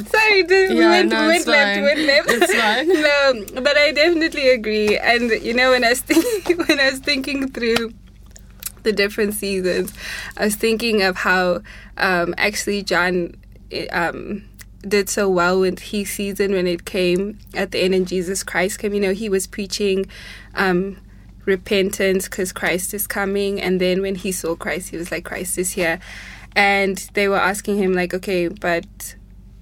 sorry, 0.07 0.44
just 0.44 0.74
Yeah, 0.74 0.90
went, 0.90 1.09
no, 1.11 1.26
went 1.26 1.46
left, 1.46 1.81
went 1.83 2.00
left. 2.00 2.29
It's 2.31 2.55
fine. 2.55 2.88
no, 2.88 3.62
but 3.62 3.76
I 3.76 3.92
definitely 3.92 4.50
agree. 4.50 4.98
And 4.98 5.31
you 5.42 5.55
know, 5.55 5.70
when 5.70 5.85
I 5.85 5.90
was 5.90 6.00
thinking, 6.00 6.59
when 6.66 6.79
I 6.79 6.90
was 6.90 7.00
thinking 7.00 7.48
through 7.48 7.92
the 8.87 8.92
different 8.92 9.35
seasons, 9.35 9.92
I 10.38 10.44
was 10.44 10.55
thinking 10.55 11.03
of 11.03 11.16
how 11.16 11.61
um, 11.99 12.35
actually 12.38 12.83
John 12.83 13.37
um, 13.92 14.49
did 14.87 15.11
so 15.11 15.29
well 15.29 15.61
with 15.61 15.81
his 15.81 16.11
season 16.11 16.53
when 16.53 16.66
it 16.66 16.85
came 16.85 17.38
at 17.53 17.72
the 17.72 17.81
end 17.81 17.94
and 17.94 18.07
Jesus 18.09 18.42
Christ 18.44 18.79
came. 18.79 18.94
You 18.94 19.01
know, 19.01 19.12
he 19.12 19.29
was 19.29 19.46
preaching 19.46 20.07
um, 20.55 20.99
repentance 21.44 22.29
because 22.29 22.53
Christ 22.53 22.94
is 22.94 23.07
coming. 23.07 23.61
And 23.61 23.81
then 23.81 24.03
when 24.03 24.14
he 24.14 24.31
saw 24.31 24.55
Christ, 24.55 24.90
he 24.90 24.96
was 24.96 25.11
like, 25.11 25.25
Christ 25.25 25.59
is 25.59 25.72
here. 25.72 25.99
And 26.55 26.96
they 27.14 27.29
were 27.29 27.37
asking 27.37 27.77
him, 27.77 27.92
like, 27.92 28.14
okay, 28.14 28.49
but 28.49 29.16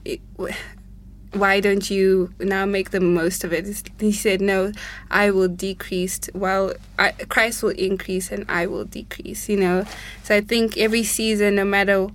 it, 0.05 0.21
why 1.35 1.61
don't 1.61 1.91
you 1.91 2.33
now 2.39 2.65
make 2.65 2.91
the 2.91 3.01
most 3.01 3.45
of 3.45 3.53
it? 3.53 3.91
He 3.99 4.13
said, 4.13 4.41
No, 4.41 4.73
I 5.11 5.31
will 5.31 5.49
decrease 5.49 6.21
while 6.33 6.75
I, 6.99 7.13
Christ 7.13 7.63
will 7.63 7.71
increase 7.71 8.31
and 8.31 8.45
I 8.49 8.67
will 8.67 8.85
decrease, 8.85 9.49
you 9.49 9.57
know. 9.57 9.85
So 10.23 10.37
I 10.37 10.41
think 10.41 10.77
every 10.77 11.03
season, 11.03 11.57
no 11.57 11.65
matter 11.65 12.09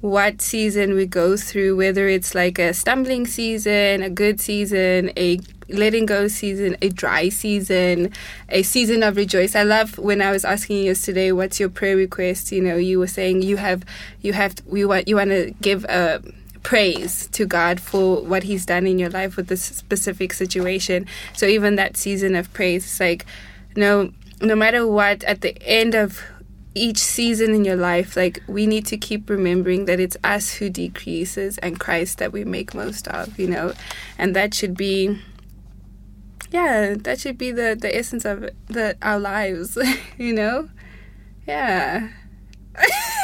what 0.00 0.42
season 0.42 0.94
we 0.94 1.06
go 1.06 1.36
through, 1.36 1.76
whether 1.76 2.08
it's 2.08 2.34
like 2.34 2.58
a 2.58 2.74
stumbling 2.74 3.26
season, 3.26 4.02
a 4.02 4.10
good 4.10 4.40
season, 4.40 5.12
a 5.16 5.38
letting 5.68 6.06
go 6.06 6.26
season, 6.28 6.76
a 6.82 6.88
dry 6.88 7.28
season, 7.28 8.10
a 8.48 8.62
season 8.62 9.02
of 9.02 9.16
rejoice. 9.16 9.54
I 9.54 9.62
love 9.62 9.98
when 9.98 10.20
I 10.20 10.32
was 10.32 10.44
asking 10.44 10.78
you 10.78 10.84
yesterday, 10.84 11.30
what's 11.30 11.60
your 11.60 11.68
prayer 11.68 11.96
request? 11.96 12.50
You 12.50 12.62
know, 12.62 12.76
you 12.76 12.98
were 12.98 13.06
saying 13.06 13.42
you 13.42 13.56
have, 13.58 13.84
you 14.20 14.32
have, 14.32 14.56
we 14.66 14.84
want, 14.84 15.06
you 15.06 15.16
want 15.16 15.30
to 15.30 15.54
give 15.60 15.84
a 15.84 16.20
praise 16.62 17.26
to 17.28 17.46
God 17.46 17.80
for 17.80 18.22
what 18.22 18.44
He's 18.44 18.66
done 18.66 18.86
in 18.86 18.98
your 18.98 19.10
life 19.10 19.36
with 19.36 19.48
this 19.48 19.62
specific 19.62 20.32
situation. 20.32 21.06
So 21.34 21.46
even 21.46 21.76
that 21.76 21.96
season 21.96 22.34
of 22.34 22.52
praise, 22.52 22.84
it's 22.84 23.00
like, 23.00 23.26
no, 23.76 24.12
no 24.40 24.54
matter 24.54 24.86
what, 24.86 25.24
at 25.24 25.40
the 25.40 25.60
end 25.62 25.94
of 25.94 26.22
each 26.74 26.98
season 26.98 27.54
in 27.54 27.64
your 27.64 27.76
life, 27.76 28.16
like 28.16 28.42
we 28.46 28.66
need 28.66 28.86
to 28.86 28.96
keep 28.96 29.28
remembering 29.28 29.84
that 29.84 30.00
it's 30.00 30.16
us 30.24 30.54
who 30.54 30.70
decreases 30.70 31.58
and 31.58 31.78
Christ 31.78 32.18
that 32.18 32.32
we 32.32 32.44
make 32.44 32.74
most 32.74 33.08
of, 33.08 33.38
you 33.38 33.46
know, 33.46 33.74
and 34.18 34.34
that 34.36 34.54
should 34.54 34.76
be. 34.76 35.20
Yeah, 36.50 36.96
that 36.98 37.18
should 37.18 37.38
be 37.38 37.50
the, 37.50 37.74
the 37.78 37.96
essence 37.96 38.26
of 38.26 38.50
the 38.66 38.96
our 39.00 39.18
lives, 39.18 39.78
you 40.18 40.34
know? 40.34 40.68
Yeah. 41.46 42.10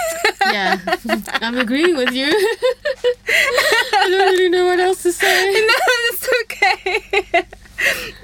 Yeah, 0.52 0.78
I'm 1.40 1.58
agreeing 1.58 1.96
with 1.96 2.12
you. 2.12 2.26
I 3.28 4.08
don't 4.10 4.32
really 4.32 4.48
know 4.48 4.66
what 4.66 4.80
else 4.80 5.02
to 5.02 5.12
say. 5.12 5.52
no, 5.52 5.74
it's 6.10 6.28
okay. 6.42 7.46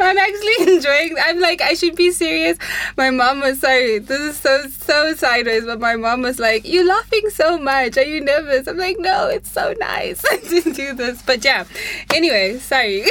I'm 0.00 0.18
actually 0.18 0.74
enjoying. 0.74 1.16
I'm 1.22 1.38
like, 1.40 1.60
I 1.60 1.74
should 1.74 1.94
be 1.94 2.10
serious. 2.10 2.58
My 2.96 3.10
mom 3.10 3.40
was 3.40 3.60
sorry. 3.60 4.00
This 4.00 4.20
is 4.20 4.37
so 4.37 4.66
so 4.68 5.14
sideways, 5.14 5.64
but 5.64 5.78
my 5.80 5.94
mom 5.94 6.22
was 6.22 6.40
like, 6.40 6.66
"You're 6.66 6.87
laughing 6.87 7.30
so 7.30 7.58
much. 7.58 7.96
Are 7.96 8.02
you 8.02 8.20
nervous?" 8.20 8.66
I'm 8.66 8.78
like, 8.78 8.96
"No, 8.98 9.28
it's 9.28 9.50
so 9.50 9.74
nice 9.78 10.22
to 10.22 10.72
do 10.72 10.94
this." 10.94 11.22
But 11.22 11.44
yeah. 11.44 11.64
Anyway, 12.12 12.58
sorry, 12.58 13.04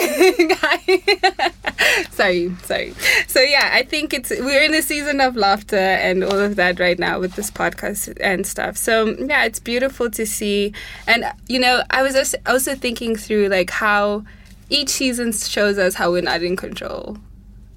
sorry, 2.12 2.56
sorry. 2.64 2.94
So 3.28 3.40
yeah, 3.42 3.72
I 3.74 3.84
think 3.84 4.14
it's 4.14 4.30
we're 4.30 4.64
in 4.64 4.74
a 4.74 4.82
season 4.82 5.22
of 5.22 5.36
laughter 5.36 5.76
and 5.76 6.24
all 6.24 6.40
of 6.40 6.56
that 6.56 6.80
right 6.80 6.98
now 6.98 7.20
with 7.20 7.36
this 7.36 7.52
podcast 7.52 8.18
and 8.22 8.46
stuff. 8.46 8.78
So 8.78 9.16
yeah, 9.20 9.46
it's 9.46 9.60
beautiful 9.60 10.10
to 10.12 10.26
see. 10.26 10.74
And 11.08 11.26
you 11.48 11.60
know, 11.60 11.84
I 11.90 12.04
was 12.04 12.36
also 12.46 12.76
thinking 12.76 13.16
through 13.16 13.48
like 13.50 13.70
how 13.70 14.24
each 14.70 14.90
season 14.90 15.32
shows 15.32 15.78
us 15.78 15.96
how 15.96 16.12
we're 16.12 16.22
not 16.22 16.42
in 16.42 16.56
control. 16.56 17.18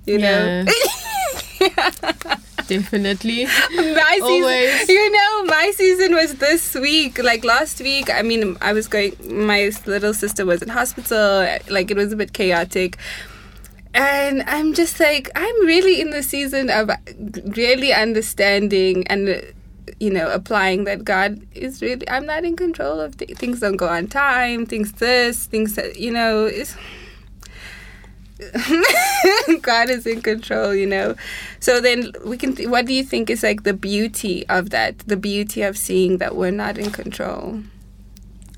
You 0.07 0.19
know? 0.19 0.65
Definitely. 2.69 3.45
my 3.45 4.19
season, 4.21 4.23
Always. 4.23 4.89
you 4.89 5.11
know, 5.11 5.45
my 5.45 5.73
season 5.75 6.15
was 6.15 6.35
this 6.35 6.75
week. 6.75 7.23
Like 7.23 7.45
last 7.45 7.81
week, 7.81 8.11
I 8.11 8.23
mean, 8.23 8.57
I 8.61 8.73
was 8.73 8.89
going, 8.89 9.15
my 9.25 9.71
little 9.87 10.13
sister 10.15 10.45
was 10.45 10.63
in 10.63 10.69
hospital. 10.69 11.47
Like 11.69 11.91
it 11.91 11.97
was 11.97 12.13
a 12.13 12.17
bit 12.17 12.33
chaotic. 12.33 12.99
And 13.97 14.43
I'm 14.47 14.75
just 14.75 15.01
like, 15.01 15.31
I'm 15.35 15.67
really 15.67 16.03
in 16.03 16.11
the 16.11 16.23
season 16.23 16.69
of 16.69 16.91
really 17.57 17.95
understanding 17.95 19.07
and, 19.07 19.43
you 19.99 20.11
know, 20.11 20.31
applying 20.31 20.85
that 20.85 21.03
God 21.03 21.41
is 21.55 21.81
really, 21.81 22.07
I'm 22.07 22.27
not 22.27 22.45
in 22.45 22.57
control 22.57 23.01
of 23.01 23.17
th- 23.17 23.39
things, 23.39 23.61
don't 23.61 23.77
go 23.77 23.89
on 23.89 24.07
time, 24.09 24.67
things 24.67 24.93
this, 24.93 25.47
things 25.47 25.77
that, 25.77 25.99
you 25.99 26.11
know, 26.11 26.45
it's. 26.45 26.77
God 29.63 29.89
is 29.89 30.07
in 30.07 30.21
control, 30.21 30.75
you 30.75 30.87
know. 30.87 31.17
So 31.59 31.81
then 31.81 32.13
we 32.23 32.37
can. 32.37 32.55
Th- 32.55 32.69
what 32.69 32.85
do 32.85 32.93
you 32.93 33.03
think 33.03 33.31
is 33.31 33.43
like 33.43 33.63
the 33.63 33.73
beauty 33.73 34.47
of 34.51 34.69
that? 34.71 34.99
The 34.99 35.17
beauty 35.17 35.63
of 35.63 35.79
seeing 35.79 36.19
that 36.19 36.37
we're 36.37 36.51
not 36.51 36.77
in 36.77 36.91
control. 36.91 37.63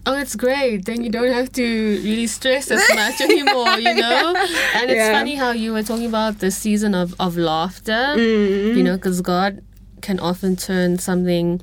Oh, 0.09 0.17
it's 0.17 0.35
great. 0.37 0.87
Then 0.87 1.05
you 1.05 1.11
don't 1.11 1.31
have 1.31 1.53
to 1.53 1.63
really 2.03 2.27
stress 2.27 2.71
as 2.71 2.81
much 2.95 3.21
anymore, 3.21 3.77
you 3.79 3.93
know? 4.05 4.35
And 4.75 4.91
it's 4.91 4.95
Yeah. 4.97 5.13
funny 5.13 5.35
how 5.35 5.51
you 5.51 5.75
were 5.75 5.83
talking 5.83 6.07
about 6.07 6.39
the 6.39 6.51
season 6.51 6.95
of, 6.95 7.15
of 7.21 7.37
laughter, 7.37 8.15
Mm. 8.17 8.75
you 8.77 8.83
know, 8.83 8.97
because 8.97 9.21
God 9.21 9.61
can 10.01 10.19
often 10.19 10.57
turn 10.57 10.99
something 10.99 11.61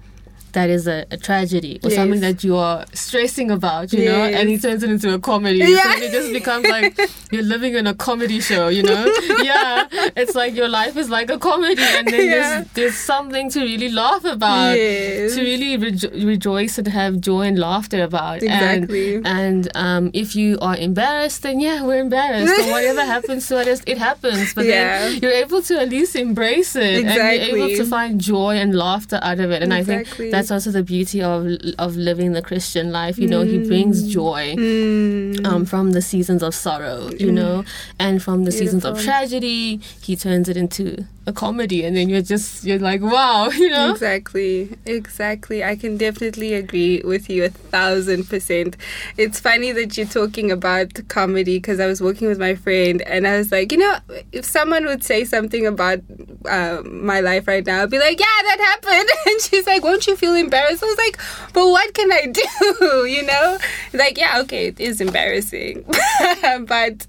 that 0.56 0.70
is 0.70 0.88
a, 0.88 1.06
a 1.12 1.18
tragedy 1.18 1.80
or 1.84 1.89
something 1.91 2.22
that 2.22 2.44
you 2.44 2.56
are 2.56 2.86
stressing 2.94 3.52
about, 3.52 3.94
you 3.94 4.06
know, 4.06 4.24
and 4.38 4.50
He 4.50 4.58
turns 4.58 4.82
it 4.84 4.89
into 4.89 5.13
a 5.13 5.20
comedy. 5.20 5.60
Yeah. 5.60 5.84
So 5.96 6.04
it 6.08 6.12
just 6.12 6.32
becomes 6.34 6.65
like 6.68 6.98
you're 7.32 7.44
living 7.56 7.76
in 7.76 7.86
a 7.88 7.94
comedy 7.94 8.39
show, 8.41 8.68
you 8.70 8.84
know? 8.84 9.04
yeah. 9.44 9.88
It's 10.22 10.34
like 10.36 10.56
your 10.56 10.68
life 10.70 10.96
is 10.98 11.10
like 11.10 11.30
a 11.30 11.38
comedy, 11.38 11.82
and 12.00 12.08
then 12.08 12.26
Yeah. 12.26 12.36
there's, 12.36 12.68
there's 12.78 12.96
something 13.13 13.50
to 13.52 13.60
really 13.62 13.89
laugh 13.89 14.24
about 14.26 14.74
Yes. 14.78 15.36
to 15.36 15.41
really 15.41 15.72
rejo- 15.78 16.13
rejoice 16.34 16.78
and 16.80 16.88
have 16.88 17.20
joy 17.22 17.41
and 17.52 17.60
laughter 17.60 18.02
about. 18.04 18.41
Exactly. 18.44 19.15
And, 19.15 19.28
and 19.28 19.72
um, 19.76 20.12
if 20.13 20.36
you 20.36 20.58
are 20.62 20.78
embarrassed, 20.78 21.44
then 21.44 21.60
yeah, 21.60 21.84
we're 21.84 22.00
embarrassed. 22.00 22.54
or 22.62 22.72
whatever 22.72 23.04
happens 23.15 23.48
to 23.50 23.58
us, 23.60 23.82
it 23.86 23.98
happens. 23.98 24.54
But 24.54 24.65
Yeah. 24.65 25.00
then 25.10 25.20
you're 25.22 25.38
able 25.46 25.62
to 25.70 25.74
at 25.84 25.89
least 25.89 26.15
embrace 26.15 26.76
it. 26.76 27.04
And 27.06 27.13
you're 27.15 27.28
able 27.52 27.70
to 27.76 27.86
find 27.86 28.20
joy 28.22 28.54
and 28.63 28.74
laughter 28.74 29.20
out 29.22 29.39
of 29.39 29.52
it. 29.52 29.62
And 29.62 29.74
I 29.74 29.84
think 29.84 30.08
that's 30.32 30.44
also 30.51 30.71
the 30.71 30.84
beauty 30.84 31.21
of 31.21 31.47
of 31.77 31.95
living 31.95 32.34
the 32.34 32.41
Christian 32.41 32.91
life. 32.91 33.17
You 33.17 33.27
know, 33.27 33.43
He 33.43 33.58
brings 33.67 34.12
joy. 34.12 34.55
Mm. 34.55 35.45
Um, 35.45 35.65
from 35.65 35.91
the 35.91 36.01
seasons 36.01 36.41
of 36.43 36.53
sorrow, 36.55 37.10
you 37.19 37.31
know, 37.31 37.63
and 37.99 38.21
from 38.21 38.43
the 38.45 38.51
seasons 38.51 38.86
of 38.86 39.01
tragedy, 39.01 39.79
he 40.01 40.15
turns 40.15 40.49
it 40.49 40.58
into 40.58 41.05
a 41.27 41.34
comedy, 41.34 41.84
and 41.84 41.97
then 41.97 42.08
you're 42.10 42.21
just 42.21 42.63
you're 42.63 42.79
like, 42.79 43.01
wow, 43.01 43.49
you 43.49 43.69
know. 43.69 43.91
Exactly, 43.91 44.69
exactly. 44.86 45.63
I 45.63 45.75
can 45.75 45.97
definitely 45.97 46.53
agree 46.53 47.01
with 47.03 47.29
you 47.29 47.45
a 47.45 47.49
thousand 47.49 48.29
percent. 48.29 48.77
It's 49.17 49.39
funny 49.39 49.71
that 49.71 49.97
you're 49.97 50.08
talking 50.08 50.51
about 50.51 51.08
comedy 51.08 51.58
because 51.58 51.79
I 51.79 51.88
was 51.88 52.01
working 52.01 52.27
with 52.27 52.39
my 52.39 52.55
friend 52.55 53.01
and 53.03 53.27
I 53.27 53.38
was 53.38 53.51
like, 53.51 53.71
you 53.71 53.77
know, 53.77 53.97
if 54.31 54.45
someone 54.45 54.86
would 54.86 55.03
say 55.03 55.23
something 55.25 55.65
about 55.65 55.99
uh, 56.47 56.81
my 56.86 57.19
life 57.21 57.47
right 57.47 57.65
now, 57.65 57.84
I'd 57.84 57.89
be 57.89 57.99
like, 57.99 58.19
yeah, 58.19 58.25
that 58.25 58.60
happened. 58.60 59.10
And 59.25 59.41
she's 59.41 59.65
like, 59.65 59.84
won't 59.84 60.05
you 60.08 60.15
feel 60.15 60.24
feel 60.25 60.35
embarrassed. 60.35 60.83
I 60.83 60.88
was 60.88 60.97
like, 60.97 61.17
but 61.53 61.67
what 61.67 61.93
can 61.93 62.11
I 62.11 62.25
do? 62.27 63.05
you 63.07 63.23
know, 63.23 63.57
like 63.93 64.17
yeah, 64.17 64.39
okay, 64.41 64.67
it 64.67 64.79
is 64.79 65.01
embarrassing, 65.01 65.83
but 66.67 67.05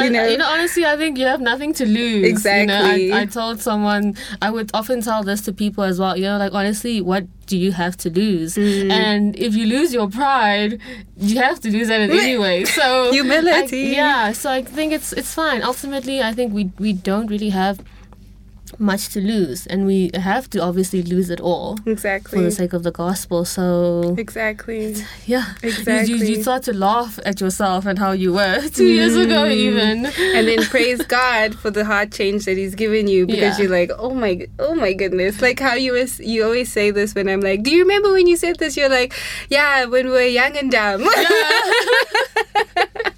you 0.00 0.10
know, 0.10 0.22
I, 0.24 0.28
you 0.28 0.38
know, 0.38 0.46
honestly, 0.48 0.84
I 0.84 0.96
think 0.96 1.18
you 1.18 1.26
have 1.26 1.40
nothing 1.40 1.72
to 1.74 1.86
lose. 1.86 2.26
Exactly. 2.26 3.04
You 3.04 3.10
know, 3.10 3.16
I, 3.16 3.22
I 3.22 3.26
told 3.26 3.60
someone 3.60 4.16
I 4.42 4.50
would 4.50 4.70
often 4.74 5.00
tell 5.02 5.22
this 5.22 5.40
to 5.42 5.52
people 5.52 5.84
as 5.84 5.98
well. 5.98 6.16
You 6.16 6.24
know, 6.24 6.38
like 6.38 6.52
honestly, 6.52 7.00
what 7.00 7.24
do 7.46 7.56
you 7.56 7.72
have 7.72 7.96
to 7.98 8.10
lose? 8.10 8.56
Mm. 8.56 8.90
And 8.90 9.36
if 9.36 9.54
you 9.54 9.66
lose 9.66 9.92
your 9.94 10.08
pride, 10.10 10.80
you 11.16 11.36
have 11.38 11.60
to 11.60 11.70
lose 11.70 11.88
that 11.88 12.00
anyway. 12.10 12.64
So 12.64 13.10
Humility. 13.12 13.88
I- 13.88 13.96
yeah. 13.96 14.32
So 14.32 14.50
I 14.50 14.62
think 14.62 14.92
it's 14.92 15.12
it's 15.12 15.32
fine. 15.34 15.62
Ultimately, 15.62 16.22
I 16.22 16.32
think 16.34 16.52
we 16.52 16.70
we 16.78 16.92
don't 16.92 17.26
really 17.28 17.50
have 17.50 17.80
much 18.78 19.08
to 19.10 19.20
lose, 19.20 19.66
and 19.66 19.86
we 19.86 20.10
have 20.14 20.48
to 20.50 20.60
obviously 20.60 21.02
lose 21.02 21.30
it 21.30 21.40
all 21.40 21.78
Exactly. 21.86 22.38
for 22.38 22.42
the 22.42 22.50
sake 22.50 22.72
of 22.72 22.82
the 22.82 22.90
gospel. 22.92 23.44
So 23.44 24.14
exactly. 24.18 24.94
yeah, 25.26 25.44
You- 25.62 25.70
You, 25.70 25.78
Exactly. 25.78 26.28
you 26.36 26.42
start 26.42 26.62
to 26.64 26.72
laugh 26.72 27.18
at 27.24 27.40
yourself 27.40 27.86
and 27.86 27.98
how 27.98 28.12
you 28.12 28.32
were 28.32 28.60
two 28.78 28.86
years 28.86 29.16
ago, 29.16 29.44
Mm. 29.48 29.52
even. 29.66 30.06
and 30.36 30.48
then 30.48 30.62
praise 30.64 31.00
God 31.06 31.54
for 31.54 31.70
the 31.70 31.84
heart 31.84 32.10
change 32.12 32.44
that 32.46 32.56
He's 32.56 32.74
given 32.74 33.06
you 33.08 33.26
because 33.26 33.58
Yeah. 33.58 33.64
you're 33.64 33.70
like, 33.80 33.90
oh 33.98 34.14
my, 34.14 34.46
oh 34.58 34.74
my 34.74 34.92
goodness! 34.92 35.40
Like 35.40 35.60
how 35.60 35.74
you 35.74 35.92
was, 35.92 36.18
you 36.20 36.44
always 36.44 36.70
say 36.72 36.90
this 36.90 37.14
when 37.14 37.28
I'm 37.28 37.40
like, 37.40 37.62
do 37.62 37.70
you 37.70 37.82
remember 37.82 38.12
when 38.12 38.26
you 38.26 38.36
said 38.36 38.58
this? 38.58 38.76
You're 38.76 38.88
like, 38.88 39.12
yeah, 39.48 39.84
when 39.86 40.06
we 40.06 40.12
were 40.12 40.20
young 40.22 40.56
and 40.56 40.70
dumb. 40.70 41.06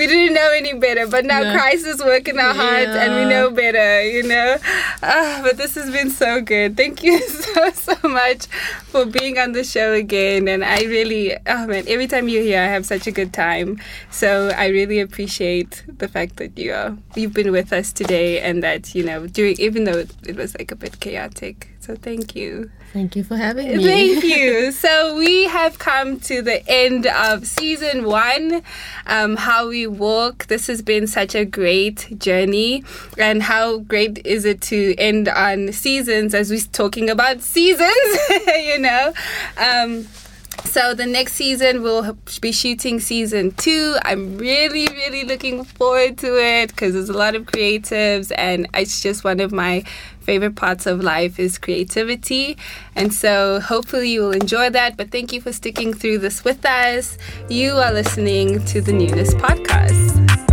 we 0.00 0.06
didn't 0.06 0.32
know 0.34 0.50
any 0.56 0.72
better, 0.72 1.06
but 1.06 1.24
now 1.26 1.40
Yeah. 1.42 1.52
Christ 1.56 1.86
is 1.86 2.00
working 2.02 2.38
our 2.38 2.54
hearts 2.54 2.88
and 3.02 3.10
we 3.16 3.24
know 3.32 3.50
better, 3.50 4.02
you 4.02 4.22
know. 4.22 4.56
Ah, 5.02 5.40
but 5.44 5.58
this 5.58 5.74
has 5.74 5.90
been 5.90 6.08
so 6.10 6.40
good. 6.40 6.76
Thank 6.76 7.02
you 7.02 7.20
so 7.44 7.70
so 7.70 8.08
much 8.08 8.46
for 8.92 9.04
being 9.04 9.38
on 9.38 9.52
the 9.52 9.62
show 9.62 9.92
again. 9.92 10.48
And 10.48 10.64
I 10.64 10.80
really, 10.84 11.36
oh 11.46 11.66
man, 11.66 11.84
every 11.86 12.06
time 12.06 12.28
you're 12.30 12.42
here, 12.42 12.60
I 12.62 12.66
have 12.76 12.86
such 12.86 13.06
a 13.06 13.10
good 13.12 13.32
time. 13.32 13.78
So 14.10 14.48
I 14.56 14.68
really 14.68 15.00
appreciate 15.00 15.84
the 15.98 16.08
fact 16.08 16.36
that 16.36 16.56
you 16.58 16.72
are 16.72 16.96
you've 17.14 17.34
been 17.34 17.52
with 17.52 17.70
us 17.72 17.92
today, 17.92 18.40
and 18.40 18.62
that 18.62 18.94
you 18.94 19.04
know 19.04 19.26
during 19.26 19.56
even 19.60 19.84
though 19.84 19.98
it, 20.04 20.10
it 20.26 20.36
was 20.36 20.56
like 20.58 20.72
a 20.72 20.76
bit 20.76 20.98
chaotic. 21.00 21.68
So 21.80 21.94
thank 21.96 22.36
you. 22.36 22.70
Thank 22.92 23.14
you 23.16 23.22
for 23.24 23.36
having 23.36 23.68
me. 23.76 23.84
Thank 23.84 24.24
you. 24.36 24.70
So 24.72 25.16
we 25.16 25.44
have 25.44 25.78
come 25.78 26.18
to 26.30 26.42
the 26.42 26.58
end 26.68 27.06
of 27.06 27.46
season 27.46 28.04
one. 28.04 28.62
Um, 29.06 29.36
how 29.36 29.68
we 29.68 29.86
walk. 29.98 30.46
This 30.46 30.66
has 30.66 30.82
been 30.82 31.06
such 31.06 31.34
a 31.34 31.44
great 31.44 32.18
journey, 32.18 32.84
and 33.18 33.42
how 33.42 33.78
great 33.78 34.24
is 34.26 34.44
it 34.44 34.60
to 34.62 34.94
end 34.96 35.28
on 35.28 35.72
seasons 35.72 36.34
as 36.34 36.50
we're 36.50 36.60
talking 36.72 37.10
about 37.10 37.40
seasons? 37.40 38.18
you 38.46 38.78
know. 38.78 39.12
Um, 39.56 40.06
so 40.64 40.94
the 40.94 41.06
next 41.06 41.34
season 41.34 41.82
we'll 41.82 42.16
be 42.40 42.52
shooting 42.52 43.00
season 43.00 43.52
two. 43.52 43.96
I'm 44.04 44.36
really, 44.38 44.86
really 44.86 45.24
looking 45.24 45.64
forward 45.64 46.18
to 46.18 46.38
it 46.38 46.68
because 46.68 46.94
there's 46.94 47.08
a 47.08 47.16
lot 47.16 47.34
of 47.34 47.46
creatives, 47.46 48.30
and 48.36 48.68
it's 48.74 49.00
just 49.00 49.24
one 49.24 49.40
of 49.40 49.52
my 49.52 49.84
favorite 50.30 50.54
parts 50.54 50.86
of 50.86 51.02
life 51.02 51.40
is 51.40 51.58
creativity. 51.58 52.56
And 52.94 53.12
so 53.12 53.58
hopefully 53.58 54.10
you 54.10 54.20
will 54.20 54.30
enjoy 54.30 54.70
that. 54.70 54.96
But 54.96 55.10
thank 55.10 55.32
you 55.32 55.40
for 55.40 55.52
sticking 55.52 55.92
through 55.92 56.18
this 56.18 56.44
with 56.44 56.64
us. 56.64 57.18
You 57.48 57.72
are 57.72 57.92
listening 57.92 58.64
to 58.66 58.80
the 58.80 58.92
Newness 58.92 59.34
Podcast. 59.34 60.49